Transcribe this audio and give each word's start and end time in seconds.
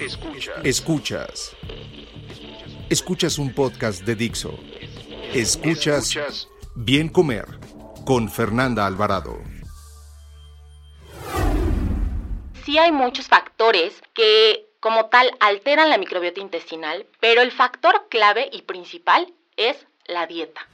Escuchas. 0.00 0.64
Escuchas. 0.64 1.56
Escuchas 2.90 3.38
un 3.38 3.54
podcast 3.54 4.02
de 4.02 4.16
Dixo. 4.16 4.58
Escuchas 5.32 6.48
Bien 6.74 7.08
Comer 7.08 7.46
con 8.04 8.28
Fernanda 8.28 8.86
Alvarado. 8.86 9.38
Sí 12.64 12.78
hay 12.78 12.90
muchos 12.90 13.28
factores 13.28 14.02
que 14.14 14.66
como 14.80 15.06
tal 15.06 15.30
alteran 15.40 15.90
la 15.90 15.98
microbiota 15.98 16.40
intestinal, 16.40 17.06
pero 17.20 17.42
el 17.42 17.52
factor 17.52 18.06
clave 18.10 18.50
y 18.52 18.62
principal 18.62 19.32
es 19.56 19.86
la 20.06 20.26
dieta. 20.26 20.66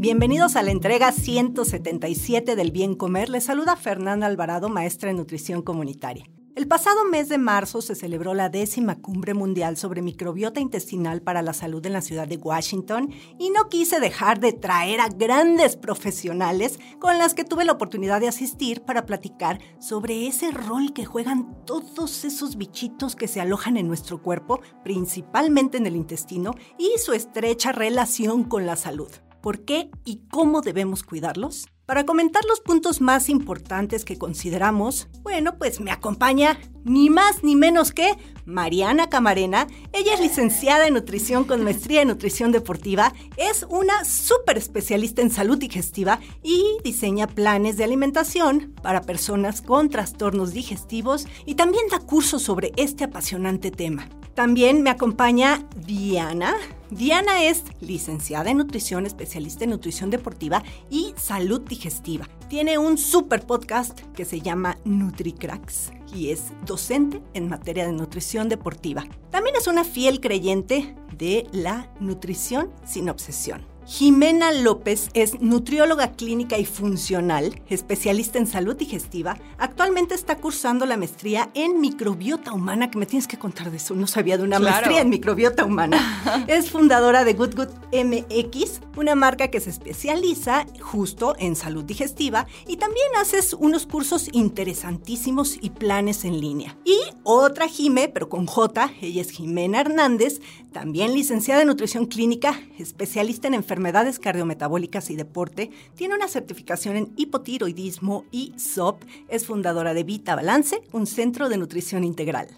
Bienvenidos 0.00 0.54
a 0.54 0.62
la 0.62 0.70
entrega 0.70 1.10
177 1.10 2.54
del 2.54 2.70
Bien 2.70 2.94
Comer. 2.94 3.28
Les 3.28 3.42
saluda 3.42 3.74
Fernanda 3.74 4.28
Alvarado, 4.28 4.68
maestra 4.68 5.10
en 5.10 5.16
nutrición 5.16 5.60
comunitaria. 5.60 6.24
El 6.54 6.68
pasado 6.68 7.04
mes 7.04 7.28
de 7.28 7.36
marzo 7.36 7.82
se 7.82 7.96
celebró 7.96 8.32
la 8.32 8.48
décima 8.48 9.00
cumbre 9.00 9.34
mundial 9.34 9.76
sobre 9.76 10.00
microbiota 10.00 10.60
intestinal 10.60 11.20
para 11.20 11.42
la 11.42 11.52
salud 11.52 11.84
en 11.84 11.94
la 11.94 12.00
ciudad 12.00 12.28
de 12.28 12.36
Washington 12.36 13.10
y 13.40 13.50
no 13.50 13.68
quise 13.68 13.98
dejar 13.98 14.38
de 14.38 14.52
traer 14.52 15.00
a 15.00 15.08
grandes 15.08 15.74
profesionales 15.74 16.78
con 17.00 17.18
las 17.18 17.34
que 17.34 17.44
tuve 17.44 17.64
la 17.64 17.72
oportunidad 17.72 18.20
de 18.20 18.28
asistir 18.28 18.82
para 18.82 19.04
platicar 19.04 19.58
sobre 19.80 20.28
ese 20.28 20.52
rol 20.52 20.92
que 20.92 21.06
juegan 21.06 21.64
todos 21.64 22.24
esos 22.24 22.56
bichitos 22.56 23.16
que 23.16 23.26
se 23.26 23.40
alojan 23.40 23.76
en 23.76 23.88
nuestro 23.88 24.22
cuerpo, 24.22 24.60
principalmente 24.84 25.76
en 25.76 25.88
el 25.88 25.96
intestino, 25.96 26.54
y 26.78 27.00
su 27.00 27.14
estrecha 27.14 27.72
relación 27.72 28.44
con 28.44 28.64
la 28.64 28.76
salud. 28.76 29.10
¿Por 29.42 29.64
qué 29.64 29.90
y 30.04 30.22
cómo 30.30 30.60
debemos 30.60 31.02
cuidarlos? 31.02 31.66
Para 31.88 32.04
comentar 32.04 32.44
los 32.44 32.60
puntos 32.60 33.00
más 33.00 33.30
importantes 33.30 34.04
que 34.04 34.18
consideramos, 34.18 35.08
bueno, 35.22 35.56
pues 35.56 35.80
me 35.80 35.90
acompaña 35.90 36.58
ni 36.84 37.08
más 37.08 37.42
ni 37.42 37.56
menos 37.56 37.92
que 37.92 38.14
Mariana 38.44 39.08
Camarena. 39.08 39.66
Ella 39.94 40.12
es 40.12 40.20
licenciada 40.20 40.86
en 40.86 40.92
nutrición 40.92 41.44
con 41.44 41.64
maestría 41.64 42.02
en 42.02 42.08
nutrición 42.08 42.52
deportiva, 42.52 43.14
es 43.38 43.64
una 43.70 44.04
súper 44.04 44.58
especialista 44.58 45.22
en 45.22 45.30
salud 45.30 45.56
digestiva 45.56 46.20
y 46.42 46.62
diseña 46.84 47.26
planes 47.26 47.78
de 47.78 47.84
alimentación 47.84 48.74
para 48.82 49.00
personas 49.00 49.62
con 49.62 49.88
trastornos 49.88 50.52
digestivos 50.52 51.26
y 51.46 51.54
también 51.54 51.84
da 51.90 52.00
cursos 52.00 52.42
sobre 52.42 52.72
este 52.76 53.04
apasionante 53.04 53.70
tema. 53.70 54.10
También 54.34 54.82
me 54.82 54.90
acompaña 54.90 55.66
Diana. 55.86 56.54
Diana 56.90 57.44
es 57.44 57.64
licenciada 57.80 58.50
en 58.50 58.56
nutrición, 58.56 59.04
especialista 59.04 59.64
en 59.64 59.70
nutrición 59.70 60.10
deportiva 60.10 60.62
y 60.90 61.12
salud 61.16 61.60
digestiva. 61.60 62.26
Tiene 62.48 62.78
un 62.78 62.96
super 62.96 63.46
podcast 63.46 64.00
que 64.14 64.24
se 64.24 64.40
llama 64.40 64.78
NutriCracks 64.84 65.92
y 66.14 66.30
es 66.30 66.44
docente 66.64 67.22
en 67.34 67.48
materia 67.48 67.86
de 67.86 67.92
nutrición 67.92 68.48
deportiva. 68.48 69.04
También 69.30 69.56
es 69.56 69.66
una 69.66 69.84
fiel 69.84 70.20
creyente 70.20 70.94
de 71.16 71.46
la 71.52 71.92
nutrición 72.00 72.70
sin 72.84 73.10
obsesión. 73.10 73.77
Jimena 73.88 74.52
López 74.52 75.08
es 75.14 75.40
nutrióloga 75.40 76.12
clínica 76.12 76.58
y 76.58 76.66
funcional, 76.66 77.58
especialista 77.70 78.36
en 78.38 78.46
salud 78.46 78.76
digestiva. 78.76 79.38
Actualmente 79.56 80.14
está 80.14 80.36
cursando 80.36 80.84
la 80.84 80.98
maestría 80.98 81.48
en 81.54 81.80
microbiota 81.80 82.52
humana, 82.52 82.90
que 82.90 82.98
me 82.98 83.06
tienes 83.06 83.26
que 83.26 83.38
contar 83.38 83.70
de 83.70 83.78
eso. 83.78 83.94
No 83.94 84.06
sabía 84.06 84.36
de 84.36 84.44
una 84.44 84.58
maestría 84.58 85.00
en 85.00 85.08
microbiota 85.08 85.64
humana. 85.64 86.44
es 86.48 86.70
fundadora 86.70 87.24
de 87.24 87.32
Good 87.32 87.54
Good 87.56 87.68
MX, 87.94 88.82
una 88.94 89.14
marca 89.14 89.48
que 89.48 89.58
se 89.58 89.70
especializa 89.70 90.66
justo 90.82 91.34
en 91.38 91.56
salud 91.56 91.82
digestiva 91.82 92.46
y 92.66 92.76
también 92.76 93.06
haces 93.18 93.54
unos 93.54 93.86
cursos 93.86 94.28
interesantísimos 94.32 95.56
y 95.62 95.70
planes 95.70 96.26
en 96.26 96.42
línea. 96.42 96.76
Y 96.84 96.98
otra 97.22 97.68
Jime, 97.68 98.08
pero 98.08 98.28
con 98.28 98.44
J, 98.44 98.92
ella 99.00 99.22
es 99.22 99.30
Jimena 99.30 99.80
Hernández, 99.80 100.42
también 100.72 101.14
licenciada 101.14 101.62
en 101.62 101.68
nutrición 101.68 102.04
clínica, 102.04 102.60
especialista 102.78 103.48
en 103.48 103.54
enfermedades 103.54 103.77
cardiometabólicas 104.18 105.10
y 105.10 105.16
deporte, 105.16 105.70
tiene 105.94 106.14
una 106.14 106.28
certificación 106.28 106.96
en 106.96 107.12
hipotiroidismo 107.16 108.24
y 108.30 108.54
SOP, 108.56 109.02
es 109.28 109.46
fundadora 109.46 109.94
de 109.94 110.04
Vita 110.04 110.34
Balance, 110.34 110.82
un 110.92 111.06
centro 111.06 111.48
de 111.48 111.58
nutrición 111.58 112.04
integral. 112.04 112.48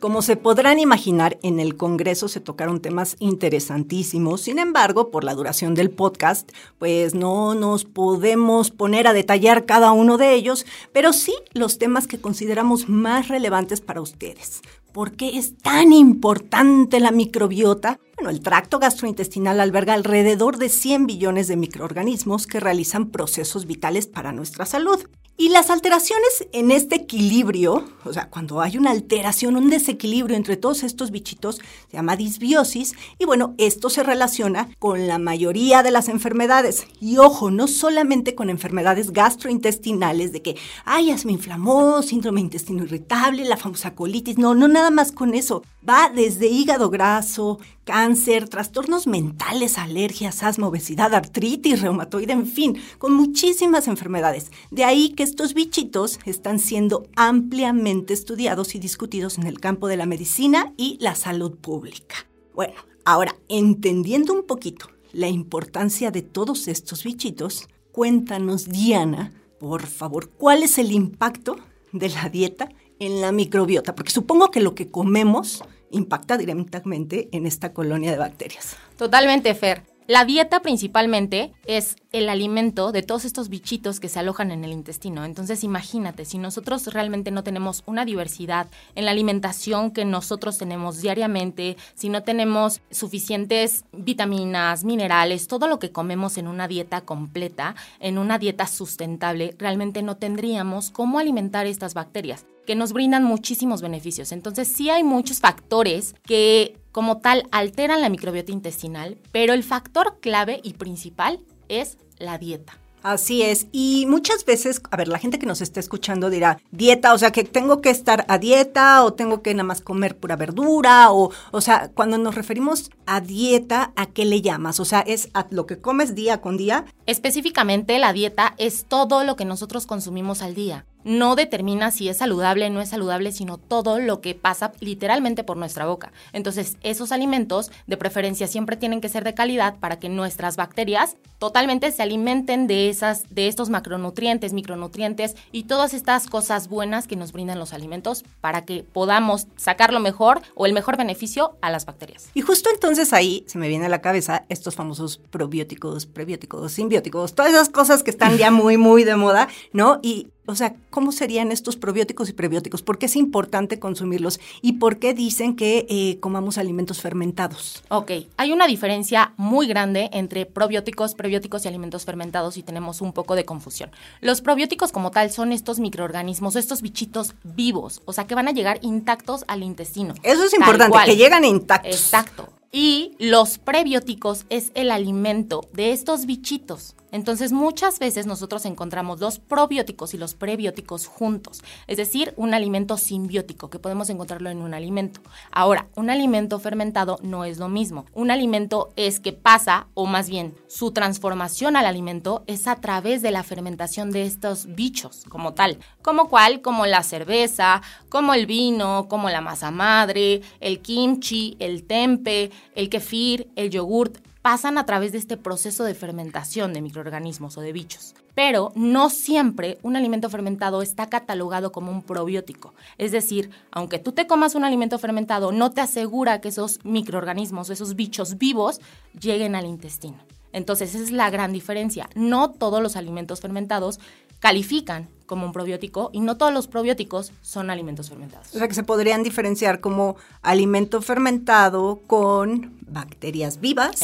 Como 0.00 0.22
se 0.22 0.36
podrán 0.36 0.78
imaginar, 0.78 1.38
en 1.42 1.60
el 1.60 1.76
Congreso 1.76 2.26
se 2.28 2.40
tocaron 2.40 2.80
temas 2.80 3.16
interesantísimos. 3.18 4.40
Sin 4.40 4.58
embargo, 4.58 5.10
por 5.10 5.24
la 5.24 5.34
duración 5.34 5.74
del 5.74 5.90
podcast, 5.90 6.50
pues 6.78 7.14
no 7.14 7.54
nos 7.54 7.84
podemos 7.84 8.70
poner 8.70 9.06
a 9.06 9.12
detallar 9.12 9.66
cada 9.66 9.92
uno 9.92 10.16
de 10.16 10.32
ellos, 10.32 10.64
pero 10.94 11.12
sí 11.12 11.34
los 11.52 11.76
temas 11.76 12.06
que 12.06 12.18
consideramos 12.18 12.88
más 12.88 13.28
relevantes 13.28 13.82
para 13.82 14.00
ustedes. 14.00 14.62
¿Por 14.92 15.12
qué 15.12 15.38
es 15.38 15.56
tan 15.56 15.92
importante 15.92 16.98
la 16.98 17.12
microbiota? 17.12 18.00
Bueno, 18.16 18.30
el 18.30 18.40
tracto 18.40 18.80
gastrointestinal 18.80 19.60
alberga 19.60 19.94
alrededor 19.94 20.58
de 20.58 20.68
100 20.68 21.06
billones 21.06 21.46
de 21.46 21.56
microorganismos 21.56 22.48
que 22.48 22.58
realizan 22.58 23.10
procesos 23.10 23.66
vitales 23.66 24.08
para 24.08 24.32
nuestra 24.32 24.66
salud. 24.66 25.00
Y 25.40 25.48
las 25.48 25.70
alteraciones 25.70 26.46
en 26.52 26.70
este 26.70 26.96
equilibrio, 26.96 27.88
o 28.04 28.12
sea, 28.12 28.28
cuando 28.28 28.60
hay 28.60 28.76
una 28.76 28.90
alteración, 28.90 29.56
un 29.56 29.70
desequilibrio 29.70 30.36
entre 30.36 30.58
todos 30.58 30.82
estos 30.82 31.10
bichitos, 31.10 31.62
se 31.90 31.96
llama 31.96 32.14
disbiosis. 32.14 32.92
Y 33.18 33.24
bueno, 33.24 33.54
esto 33.56 33.88
se 33.88 34.02
relaciona 34.02 34.68
con 34.78 35.08
la 35.08 35.16
mayoría 35.16 35.82
de 35.82 35.92
las 35.92 36.10
enfermedades. 36.10 36.86
Y 37.00 37.16
ojo, 37.16 37.50
no 37.50 37.68
solamente 37.68 38.34
con 38.34 38.50
enfermedades 38.50 39.12
gastrointestinales, 39.12 40.32
de 40.32 40.42
que, 40.42 40.56
ay, 40.84 41.06
ya 41.06 41.16
se 41.16 41.26
me 41.26 41.32
inflamó, 41.32 42.02
síndrome 42.02 42.40
de 42.40 42.44
intestino 42.44 42.84
irritable, 42.84 43.46
la 43.46 43.56
famosa 43.56 43.94
colitis. 43.94 44.36
No, 44.36 44.54
no 44.54 44.68
nada 44.68 44.90
más 44.90 45.10
con 45.10 45.32
eso. 45.32 45.62
Va 45.88 46.10
desde 46.14 46.48
hígado 46.48 46.90
graso, 46.90 47.58
cáncer, 47.84 48.48
trastornos 48.48 49.06
mentales, 49.06 49.78
alergias, 49.78 50.42
asma, 50.42 50.68
obesidad, 50.68 51.14
artritis, 51.14 51.80
reumatoide, 51.80 52.34
en 52.34 52.46
fin, 52.46 52.78
con 52.98 53.14
muchísimas 53.14 53.88
enfermedades. 53.88 54.52
De 54.70 54.84
ahí 54.84 55.08
que 55.08 55.29
estos 55.30 55.54
bichitos 55.54 56.18
están 56.24 56.58
siendo 56.58 57.06
ampliamente 57.14 58.12
estudiados 58.12 58.74
y 58.74 58.80
discutidos 58.80 59.38
en 59.38 59.46
el 59.46 59.60
campo 59.60 59.86
de 59.86 59.96
la 59.96 60.04
medicina 60.04 60.74
y 60.76 60.98
la 61.00 61.14
salud 61.14 61.56
pública. 61.56 62.16
Bueno, 62.52 62.74
ahora, 63.04 63.36
entendiendo 63.48 64.32
un 64.32 64.44
poquito 64.44 64.88
la 65.12 65.28
importancia 65.28 66.10
de 66.10 66.22
todos 66.22 66.66
estos 66.66 67.04
bichitos, 67.04 67.68
cuéntanos, 67.92 68.68
Diana, 68.68 69.32
por 69.60 69.86
favor, 69.86 70.30
¿cuál 70.30 70.64
es 70.64 70.78
el 70.78 70.90
impacto 70.90 71.54
de 71.92 72.08
la 72.08 72.28
dieta 72.28 72.68
en 72.98 73.20
la 73.20 73.30
microbiota? 73.30 73.94
Porque 73.94 74.10
supongo 74.10 74.50
que 74.50 74.60
lo 74.60 74.74
que 74.74 74.90
comemos 74.90 75.62
impacta 75.92 76.38
directamente 76.38 77.28
en 77.30 77.46
esta 77.46 77.72
colonia 77.72 78.10
de 78.10 78.18
bacterias. 78.18 78.76
Totalmente, 78.96 79.54
Fer. 79.54 79.84
La 80.08 80.24
dieta 80.24 80.60
principalmente 80.60 81.52
es 81.66 81.94
el 82.12 82.28
alimento 82.28 82.92
de 82.92 83.02
todos 83.02 83.24
estos 83.24 83.48
bichitos 83.48 84.00
que 84.00 84.08
se 84.08 84.18
alojan 84.18 84.50
en 84.50 84.64
el 84.64 84.72
intestino. 84.72 85.24
Entonces 85.24 85.62
imagínate, 85.62 86.24
si 86.24 86.38
nosotros 86.38 86.92
realmente 86.92 87.30
no 87.30 87.44
tenemos 87.44 87.82
una 87.86 88.04
diversidad 88.04 88.68
en 88.94 89.04
la 89.04 89.12
alimentación 89.12 89.92
que 89.92 90.04
nosotros 90.04 90.58
tenemos 90.58 91.00
diariamente, 91.00 91.76
si 91.94 92.08
no 92.08 92.22
tenemos 92.22 92.80
suficientes 92.90 93.84
vitaminas, 93.92 94.84
minerales, 94.84 95.46
todo 95.46 95.68
lo 95.68 95.78
que 95.78 95.92
comemos 95.92 96.36
en 96.36 96.48
una 96.48 96.66
dieta 96.66 97.02
completa, 97.02 97.76
en 98.00 98.18
una 98.18 98.38
dieta 98.38 98.66
sustentable, 98.66 99.54
realmente 99.58 100.02
no 100.02 100.16
tendríamos 100.16 100.90
cómo 100.90 101.18
alimentar 101.18 101.66
estas 101.66 101.94
bacterias 101.94 102.44
que 102.66 102.74
nos 102.74 102.92
brindan 102.92 103.24
muchísimos 103.24 103.82
beneficios. 103.82 104.32
Entonces 104.32 104.68
sí 104.68 104.90
hay 104.90 105.02
muchos 105.02 105.40
factores 105.40 106.14
que 106.24 106.76
como 106.92 107.18
tal 107.18 107.46
alteran 107.52 108.00
la 108.00 108.08
microbiota 108.08 108.52
intestinal, 108.52 109.16
pero 109.32 109.54
el 109.54 109.62
factor 109.62 110.18
clave 110.20 110.60
y 110.62 110.74
principal 110.74 111.40
es 111.70 111.96
la 112.18 112.36
dieta. 112.36 112.78
Así 113.02 113.42
es. 113.42 113.66
Y 113.72 114.04
muchas 114.08 114.44
veces, 114.44 114.82
a 114.90 114.96
ver, 114.96 115.08
la 115.08 115.18
gente 115.18 115.38
que 115.38 115.46
nos 115.46 115.62
está 115.62 115.80
escuchando 115.80 116.28
dirá, 116.28 116.60
dieta, 116.70 117.14
o 117.14 117.18
sea, 117.18 117.32
que 117.32 117.44
tengo 117.44 117.80
que 117.80 117.88
estar 117.88 118.26
a 118.28 118.38
dieta 118.38 119.04
o 119.04 119.14
tengo 119.14 119.40
que 119.42 119.54
nada 119.54 119.64
más 119.64 119.80
comer 119.80 120.18
pura 120.18 120.36
verdura 120.36 121.10
o, 121.10 121.30
o 121.50 121.60
sea, 121.60 121.90
cuando 121.94 122.18
nos 122.18 122.34
referimos 122.34 122.90
a 123.06 123.20
dieta, 123.20 123.92
¿a 123.96 124.06
qué 124.06 124.26
le 124.26 124.42
llamas? 124.42 124.80
O 124.80 124.84
sea, 124.84 125.00
es 125.00 125.30
a 125.32 125.46
lo 125.50 125.66
que 125.66 125.80
comes 125.80 126.14
día 126.14 126.42
con 126.42 126.58
día. 126.58 126.84
Específicamente, 127.06 127.98
la 127.98 128.12
dieta 128.12 128.54
es 128.58 128.84
todo 128.86 129.24
lo 129.24 129.34
que 129.34 129.46
nosotros 129.46 129.86
consumimos 129.86 130.42
al 130.42 130.54
día 130.54 130.84
no 131.04 131.36
determina 131.36 131.90
si 131.90 132.08
es 132.08 132.18
saludable 132.18 132.66
o 132.66 132.70
no 132.70 132.80
es 132.80 132.90
saludable, 132.90 133.32
sino 133.32 133.58
todo 133.58 133.98
lo 133.98 134.20
que 134.20 134.34
pasa 134.34 134.72
literalmente 134.80 135.44
por 135.44 135.56
nuestra 135.56 135.86
boca. 135.86 136.12
Entonces, 136.32 136.76
esos 136.82 137.12
alimentos 137.12 137.70
de 137.86 137.96
preferencia 137.96 138.46
siempre 138.46 138.76
tienen 138.76 139.00
que 139.00 139.08
ser 139.08 139.24
de 139.24 139.34
calidad 139.34 139.78
para 139.78 139.98
que 139.98 140.08
nuestras 140.08 140.56
bacterias 140.56 141.16
totalmente 141.38 141.90
se 141.90 142.02
alimenten 142.02 142.66
de 142.66 142.90
esas 142.90 143.24
de 143.30 143.48
estos 143.48 143.70
macronutrientes, 143.70 144.52
micronutrientes 144.52 145.36
y 145.52 145.64
todas 145.64 145.94
estas 145.94 146.26
cosas 146.26 146.68
buenas 146.68 147.06
que 147.06 147.16
nos 147.16 147.32
brindan 147.32 147.58
los 147.58 147.72
alimentos 147.72 148.24
para 148.40 148.64
que 148.64 148.84
podamos 148.84 149.46
sacar 149.56 149.92
lo 149.92 150.00
mejor 150.00 150.42
o 150.54 150.66
el 150.66 150.72
mejor 150.72 150.96
beneficio 150.96 151.56
a 151.62 151.70
las 151.70 151.86
bacterias. 151.86 152.28
Y 152.34 152.42
justo 152.42 152.68
entonces 152.72 153.12
ahí 153.12 153.44
se 153.46 153.58
me 153.58 153.68
viene 153.68 153.86
a 153.86 153.88
la 153.88 154.02
cabeza 154.02 154.44
estos 154.48 154.74
famosos 154.74 155.18
probióticos, 155.30 156.06
prebióticos, 156.06 156.72
simbióticos, 156.72 157.34
todas 157.34 157.52
esas 157.52 157.70
cosas 157.70 158.02
que 158.02 158.10
están 158.10 158.36
ya 158.36 158.50
muy 158.50 158.76
muy 158.76 159.04
de 159.04 159.16
moda, 159.16 159.48
¿no? 159.72 159.98
Y 160.02 160.28
o 160.52 160.56
sea, 160.56 160.74
¿cómo 160.90 161.12
serían 161.12 161.52
estos 161.52 161.76
probióticos 161.76 162.28
y 162.28 162.32
prebióticos? 162.32 162.82
¿Por 162.82 162.98
qué 162.98 163.06
es 163.06 163.16
importante 163.16 163.78
consumirlos? 163.78 164.40
¿Y 164.62 164.74
por 164.74 164.98
qué 164.98 165.14
dicen 165.14 165.56
que 165.56 165.86
eh, 165.88 166.18
comamos 166.20 166.58
alimentos 166.58 167.00
fermentados? 167.00 167.82
Ok, 167.88 168.12
hay 168.36 168.52
una 168.52 168.66
diferencia 168.66 169.32
muy 169.36 169.66
grande 169.66 170.10
entre 170.12 170.46
probióticos, 170.46 171.14
prebióticos 171.14 171.64
y 171.64 171.68
alimentos 171.68 172.04
fermentados 172.04 172.56
y 172.56 172.62
tenemos 172.62 173.00
un 173.00 173.12
poco 173.12 173.34
de 173.34 173.44
confusión. 173.44 173.90
Los 174.20 174.40
probióticos 174.40 174.92
como 174.92 175.10
tal 175.10 175.30
son 175.30 175.52
estos 175.52 175.80
microorganismos, 175.80 176.56
estos 176.56 176.82
bichitos 176.82 177.34
vivos, 177.44 178.02
o 178.04 178.12
sea, 178.12 178.26
que 178.26 178.34
van 178.34 178.48
a 178.48 178.52
llegar 178.52 178.78
intactos 178.82 179.44
al 179.48 179.62
intestino. 179.62 180.14
Eso 180.22 180.44
es 180.44 180.54
importante, 180.54 180.98
que 181.04 181.16
llegan 181.16 181.44
intactos. 181.44 181.92
Exacto. 181.92 182.48
Y 182.72 183.16
los 183.18 183.58
prebióticos 183.58 184.46
es 184.48 184.70
el 184.74 184.90
alimento 184.92 185.66
de 185.72 185.92
estos 185.92 186.26
bichitos. 186.26 186.94
Entonces 187.12 187.52
muchas 187.52 187.98
veces 187.98 188.26
nosotros 188.26 188.64
encontramos 188.64 189.20
los 189.20 189.38
probióticos 189.38 190.14
y 190.14 190.18
los 190.18 190.34
prebióticos 190.34 191.06
juntos, 191.06 191.62
es 191.86 191.96
decir, 191.96 192.34
un 192.36 192.54
alimento 192.54 192.96
simbiótico 192.96 193.70
que 193.70 193.78
podemos 193.78 194.10
encontrarlo 194.10 194.50
en 194.50 194.62
un 194.62 194.74
alimento. 194.74 195.20
Ahora, 195.50 195.88
un 195.96 196.10
alimento 196.10 196.58
fermentado 196.58 197.18
no 197.22 197.44
es 197.44 197.58
lo 197.58 197.68
mismo. 197.68 198.06
Un 198.14 198.30
alimento 198.30 198.92
es 198.96 199.20
que 199.20 199.32
pasa, 199.32 199.88
o 199.94 200.06
más 200.06 200.28
bien 200.28 200.54
su 200.68 200.92
transformación 200.92 201.76
al 201.76 201.86
alimento 201.86 202.44
es 202.46 202.66
a 202.66 202.76
través 202.76 203.22
de 203.22 203.30
la 203.30 203.42
fermentación 203.42 204.10
de 204.10 204.22
estos 204.22 204.66
bichos 204.74 205.24
como 205.28 205.54
tal, 205.54 205.78
como 206.02 206.28
cual, 206.28 206.60
como 206.60 206.86
la 206.86 207.02
cerveza, 207.02 207.82
como 208.08 208.34
el 208.34 208.46
vino, 208.46 209.06
como 209.08 209.30
la 209.30 209.40
masa 209.40 209.70
madre, 209.70 210.42
el 210.60 210.80
kimchi, 210.80 211.56
el 211.58 211.84
tempe, 211.84 212.50
el 212.74 212.88
kefir, 212.88 213.48
el 213.56 213.70
yogurt, 213.70 214.18
pasan 214.42 214.78
a 214.78 214.86
través 214.86 215.12
de 215.12 215.18
este 215.18 215.36
proceso 215.36 215.84
de 215.84 215.94
fermentación 215.94 216.72
de 216.72 216.80
microorganismos 216.80 217.56
o 217.58 217.60
de 217.60 217.72
bichos. 217.72 218.14
Pero 218.34 218.72
no 218.74 219.10
siempre 219.10 219.78
un 219.82 219.96
alimento 219.96 220.30
fermentado 220.30 220.82
está 220.82 221.08
catalogado 221.08 221.72
como 221.72 221.90
un 221.90 222.02
probiótico. 222.02 222.74
Es 222.96 223.12
decir, 223.12 223.50
aunque 223.70 223.98
tú 223.98 224.12
te 224.12 224.26
comas 224.26 224.54
un 224.54 224.64
alimento 224.64 224.98
fermentado, 224.98 225.52
no 225.52 225.70
te 225.70 225.80
asegura 225.80 226.40
que 226.40 226.48
esos 226.48 226.78
microorganismos, 226.84 227.70
esos 227.70 227.96
bichos 227.96 228.38
vivos, 228.38 228.80
lleguen 229.18 229.54
al 229.54 229.66
intestino. 229.66 230.18
Entonces, 230.52 230.94
esa 230.94 231.04
es 231.04 231.12
la 231.12 231.30
gran 231.30 231.52
diferencia. 231.52 232.08
No 232.14 232.50
todos 232.50 232.82
los 232.82 232.96
alimentos 232.96 233.40
fermentados 233.40 234.00
califican 234.40 235.08
como 235.30 235.46
un 235.46 235.52
probiótico 235.52 236.10
y 236.12 236.18
no 236.18 236.36
todos 236.36 236.52
los 236.52 236.66
probióticos 236.66 237.30
son 237.40 237.70
alimentos 237.70 238.08
fermentados. 238.08 238.48
O 238.52 238.58
sea 238.58 238.66
que 238.66 238.74
se 238.74 238.82
podrían 238.82 239.22
diferenciar 239.22 239.78
como 239.78 240.16
alimento 240.42 241.00
fermentado 241.02 242.00
con 242.08 242.80
bacterias 242.90 243.60
vivas 243.60 244.00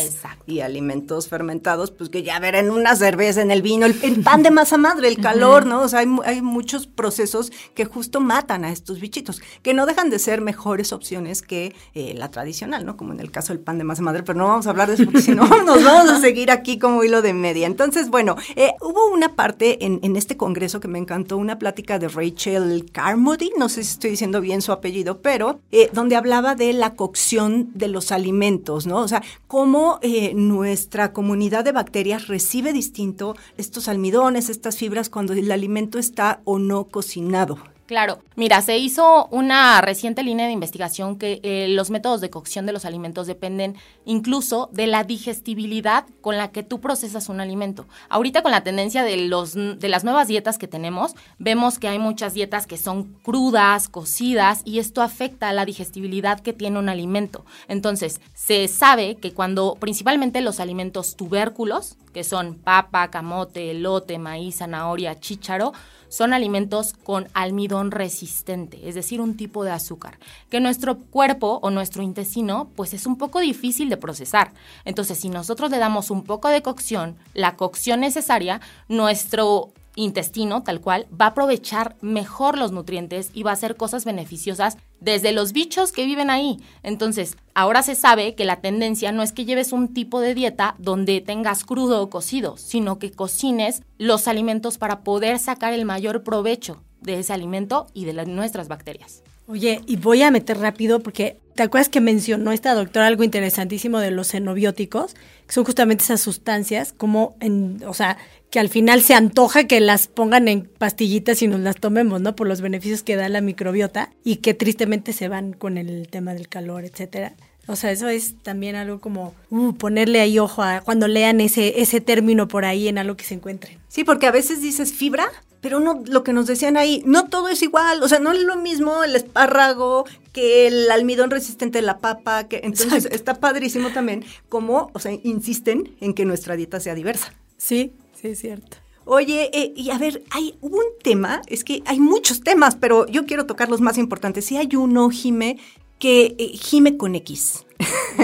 y 0.46 0.60
alimentos 0.60 1.28
fermentados, 1.28 1.90
pues 1.90 2.08
que 2.08 2.22
ya 2.22 2.38
verán 2.38 2.70
una 2.70 2.94
cerveza 2.94 3.42
en 3.42 3.50
el 3.50 3.60
vino, 3.60 3.86
el, 3.86 4.22
pan 4.22 4.44
de 4.44 4.52
masa 4.52 4.76
madre, 4.76 5.08
el 5.08 5.20
calor, 5.20 5.66
¿no? 5.66 5.82
O 5.82 5.88
sea, 5.88 6.00
hay, 6.00 6.40
muchos 6.40 6.86
procesos 6.86 7.50
que 7.74 7.84
justo 7.84 8.20
matan 8.20 8.64
a 8.64 8.70
estos 8.70 9.00
bichitos, 9.00 9.42
que 9.62 9.74
no 9.74 9.86
dejan 9.86 10.10
de 10.10 10.20
ser 10.20 10.40
mejores 10.40 10.92
opciones 10.92 11.42
que 11.42 11.74
eh, 11.94 12.14
la 12.16 12.30
tradicional, 12.30 12.86
¿no? 12.86 12.96
Como 12.96 13.12
en 13.12 13.18
el 13.18 13.32
caso 13.32 13.52
del 13.52 13.60
pan 13.60 13.78
de 13.78 13.84
masa 13.84 14.02
madre, 14.02 14.22
pero 14.22 14.38
no 14.38 14.46
vamos 14.46 14.68
a 14.68 14.70
hablar 14.70 14.86
de 14.86 14.94
eso 14.94 15.04
porque 15.04 15.22
si 15.22 15.34
no 15.34 15.44
nos 15.64 15.82
vamos 15.82 16.08
a 16.08 16.20
seguir 16.20 16.52
aquí 16.52 16.78
como 16.78 17.02
hilo 17.02 17.22
de 17.22 17.32
media. 17.32 17.66
Entonces, 17.66 18.10
bueno, 18.10 18.36
eh, 18.54 18.74
hubo 18.80 19.10
una 19.10 19.34
parte 19.34 19.84
en, 19.84 19.98
en 20.02 20.14
este 20.14 20.36
congreso 20.36 20.78
que 20.78 20.86
me 20.86 20.98
encantó 20.98 21.15
una 21.36 21.58
plática 21.58 21.98
de 21.98 22.08
Rachel 22.08 22.86
Carmody, 22.92 23.50
no 23.58 23.68
sé 23.68 23.84
si 23.84 23.92
estoy 23.92 24.10
diciendo 24.10 24.40
bien 24.40 24.62
su 24.62 24.72
apellido, 24.72 25.20
pero 25.22 25.60
eh, 25.72 25.90
donde 25.92 26.16
hablaba 26.16 26.54
de 26.54 26.72
la 26.72 26.94
cocción 26.94 27.70
de 27.74 27.88
los 27.88 28.12
alimentos, 28.12 28.86
¿no? 28.86 28.98
O 28.98 29.08
sea, 29.08 29.22
cómo 29.46 29.98
eh, 30.02 30.34
nuestra 30.34 31.12
comunidad 31.12 31.64
de 31.64 31.72
bacterias 31.72 32.28
recibe 32.28 32.72
distinto 32.72 33.36
estos 33.56 33.88
almidones, 33.88 34.48
estas 34.48 34.76
fibras 34.76 35.10
cuando 35.10 35.32
el 35.32 35.50
alimento 35.50 35.98
está 35.98 36.40
o 36.44 36.58
no 36.58 36.84
cocinado. 36.84 37.58
Claro, 37.86 38.18
mira, 38.34 38.62
se 38.62 38.78
hizo 38.78 39.28
una 39.30 39.80
reciente 39.80 40.24
línea 40.24 40.46
de 40.46 40.52
investigación 40.52 41.16
que 41.18 41.38
eh, 41.44 41.68
los 41.68 41.88
métodos 41.88 42.20
de 42.20 42.30
cocción 42.30 42.66
de 42.66 42.72
los 42.72 42.84
alimentos 42.84 43.28
dependen 43.28 43.76
incluso 44.04 44.68
de 44.72 44.88
la 44.88 45.04
digestibilidad 45.04 46.04
con 46.20 46.36
la 46.36 46.50
que 46.50 46.64
tú 46.64 46.80
procesas 46.80 47.28
un 47.28 47.40
alimento. 47.40 47.86
Ahorita 48.08 48.42
con 48.42 48.50
la 48.50 48.64
tendencia 48.64 49.04
de, 49.04 49.28
los, 49.28 49.54
de 49.54 49.88
las 49.88 50.02
nuevas 50.02 50.26
dietas 50.26 50.58
que 50.58 50.66
tenemos, 50.66 51.14
vemos 51.38 51.78
que 51.78 51.86
hay 51.86 52.00
muchas 52.00 52.34
dietas 52.34 52.66
que 52.66 52.76
son 52.76 53.04
crudas, 53.22 53.88
cocidas, 53.88 54.62
y 54.64 54.80
esto 54.80 55.00
afecta 55.00 55.48
a 55.48 55.52
la 55.52 55.64
digestibilidad 55.64 56.40
que 56.40 56.52
tiene 56.52 56.80
un 56.80 56.88
alimento. 56.88 57.44
Entonces, 57.68 58.20
se 58.34 58.66
sabe 58.66 59.14
que 59.14 59.32
cuando 59.32 59.76
principalmente 59.78 60.40
los 60.40 60.58
alimentos 60.58 61.14
tubérculos, 61.14 61.96
que 62.12 62.24
son 62.24 62.54
papa, 62.54 63.10
camote, 63.10 63.70
elote, 63.70 64.18
maíz, 64.18 64.56
zanahoria, 64.56 65.20
chícharo, 65.20 65.72
son 66.16 66.32
alimentos 66.32 66.94
con 66.94 67.28
almidón 67.34 67.90
resistente, 67.90 68.88
es 68.88 68.94
decir, 68.94 69.20
un 69.20 69.36
tipo 69.36 69.64
de 69.64 69.70
azúcar, 69.70 70.18
que 70.48 70.60
nuestro 70.60 70.98
cuerpo 70.98 71.60
o 71.62 71.68
nuestro 71.68 72.02
intestino 72.02 72.70
pues 72.74 72.94
es 72.94 73.04
un 73.04 73.18
poco 73.18 73.40
difícil 73.40 73.90
de 73.90 73.98
procesar. 73.98 74.54
Entonces, 74.86 75.18
si 75.18 75.28
nosotros 75.28 75.70
le 75.70 75.76
damos 75.76 76.10
un 76.10 76.24
poco 76.24 76.48
de 76.48 76.62
cocción, 76.62 77.16
la 77.34 77.56
cocción 77.56 78.00
necesaria, 78.00 78.62
nuestro 78.88 79.74
intestino, 79.94 80.62
tal 80.62 80.80
cual, 80.80 81.06
va 81.12 81.26
a 81.26 81.28
aprovechar 81.28 81.96
mejor 82.00 82.56
los 82.56 82.72
nutrientes 82.72 83.30
y 83.34 83.42
va 83.42 83.50
a 83.50 83.54
hacer 83.54 83.76
cosas 83.76 84.06
beneficiosas 84.06 84.78
desde 85.00 85.32
los 85.32 85.52
bichos 85.52 85.92
que 85.92 86.06
viven 86.06 86.30
ahí. 86.30 86.58
Entonces, 86.82 87.36
ahora 87.54 87.82
se 87.82 87.94
sabe 87.94 88.34
que 88.34 88.44
la 88.44 88.60
tendencia 88.60 89.12
no 89.12 89.22
es 89.22 89.32
que 89.32 89.44
lleves 89.44 89.72
un 89.72 89.92
tipo 89.94 90.20
de 90.20 90.34
dieta 90.34 90.74
donde 90.78 91.20
tengas 91.20 91.64
crudo 91.64 92.02
o 92.02 92.10
cocido, 92.10 92.56
sino 92.56 92.98
que 92.98 93.12
cocines 93.12 93.82
los 93.98 94.28
alimentos 94.28 94.78
para 94.78 95.00
poder 95.00 95.38
sacar 95.38 95.72
el 95.72 95.84
mayor 95.84 96.22
provecho 96.22 96.82
de 97.00 97.20
ese 97.20 97.32
alimento 97.32 97.86
y 97.94 98.04
de 98.04 98.26
nuestras 98.26 98.68
bacterias. 98.68 99.22
Oye, 99.48 99.80
y 99.86 99.96
voy 99.96 100.22
a 100.22 100.30
meter 100.30 100.58
rápido 100.58 101.00
porque 101.00 101.38
¿te 101.54 101.62
acuerdas 101.62 101.88
que 101.88 102.00
mencionó 102.00 102.52
esta 102.52 102.74
doctora 102.74 103.06
algo 103.06 103.24
interesantísimo 103.24 103.98
de 103.98 104.10
los 104.10 104.28
xenobióticos? 104.28 105.14
Que 105.46 105.52
son 105.52 105.64
justamente 105.64 106.04
esas 106.04 106.20
sustancias, 106.20 106.92
como 106.92 107.36
en, 107.40 107.82
o 107.86 107.94
sea, 107.94 108.18
que 108.50 108.58
al 108.58 108.68
final 108.68 109.02
se 109.02 109.14
antoja 109.14 109.64
que 109.64 109.80
las 109.80 110.08
pongan 110.08 110.48
en 110.48 110.62
pastillitas 110.62 111.42
y 111.42 111.48
nos 111.48 111.60
las 111.60 111.76
tomemos, 111.76 112.20
¿no? 112.20 112.36
Por 112.36 112.48
los 112.48 112.60
beneficios 112.60 113.02
que 113.02 113.16
da 113.16 113.28
la 113.28 113.40
microbiota 113.40 114.10
y 114.24 114.36
que 114.36 114.54
tristemente 114.54 115.12
se 115.12 115.28
van 115.28 115.52
con 115.52 115.78
el 115.78 116.08
tema 116.08 116.34
del 116.34 116.48
calor, 116.48 116.84
etcétera. 116.84 117.34
O 117.68 117.74
sea, 117.74 117.90
eso 117.90 118.08
es 118.08 118.36
también 118.42 118.76
algo 118.76 119.00
como 119.00 119.34
uh, 119.50 119.72
ponerle 119.72 120.20
ahí 120.20 120.38
ojo 120.38 120.62
a 120.62 120.82
cuando 120.82 121.08
lean 121.08 121.40
ese, 121.40 121.80
ese 121.80 122.00
término 122.00 122.46
por 122.46 122.64
ahí 122.64 122.86
en 122.86 122.98
algo 122.98 123.16
que 123.16 123.24
se 123.24 123.34
encuentren. 123.34 123.78
Sí, 123.88 124.04
porque 124.04 124.26
a 124.26 124.30
veces 124.30 124.62
dices 124.62 124.92
fibra, 124.92 125.28
pero 125.60 125.80
no 125.80 126.02
lo 126.06 126.22
que 126.22 126.32
nos 126.32 126.46
decían 126.46 126.76
ahí, 126.76 127.02
no 127.06 127.28
todo 127.28 127.48
es 127.48 127.62
igual, 127.62 128.02
o 128.02 128.08
sea, 128.08 128.18
no 128.18 128.32
es 128.32 128.40
lo 128.42 128.56
mismo 128.56 129.04
el 129.04 129.16
espárrago 129.16 130.04
que 130.32 130.66
el 130.66 130.90
almidón 130.90 131.30
resistente 131.30 131.78
de 131.78 131.86
la 131.86 131.98
papa, 131.98 132.44
que 132.48 132.60
entonces 132.64 133.06
está 133.10 133.34
padrísimo 133.34 133.90
también 133.90 134.24
como, 134.48 134.90
o 134.92 134.98
sea, 134.98 135.12
insisten 135.22 135.96
en 136.00 136.14
que 136.14 136.24
nuestra 136.24 136.56
dieta 136.56 136.80
sea 136.80 136.94
diversa. 136.94 137.32
Sí, 137.56 137.92
Sí, 138.20 138.28
es 138.28 138.38
cierto. 138.38 138.78
Oye, 139.04 139.50
eh, 139.52 139.72
y 139.76 139.90
a 139.90 139.98
ver, 139.98 140.24
hay 140.30 140.56
un 140.60 140.82
tema, 141.02 141.42
es 141.46 141.62
que 141.62 141.82
hay 141.84 142.00
muchos 142.00 142.40
temas, 142.40 142.74
pero 142.74 143.06
yo 143.06 143.24
quiero 143.24 143.46
tocar 143.46 143.68
los 143.68 143.80
más 143.80 143.98
importantes. 143.98 144.46
Sí 144.46 144.56
hay 144.56 144.74
uno, 144.74 145.10
Jime, 145.10 145.58
que 145.98 146.36
eh, 146.38 146.56
Jime 146.56 146.96
con 146.96 147.14
X. 147.14 147.64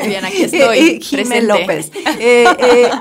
bien, 0.06 0.24
aquí 0.24 0.42
estoy. 0.42 1.00
Jime 1.02 1.42
López. 1.42 1.90
Eh, 2.18 2.46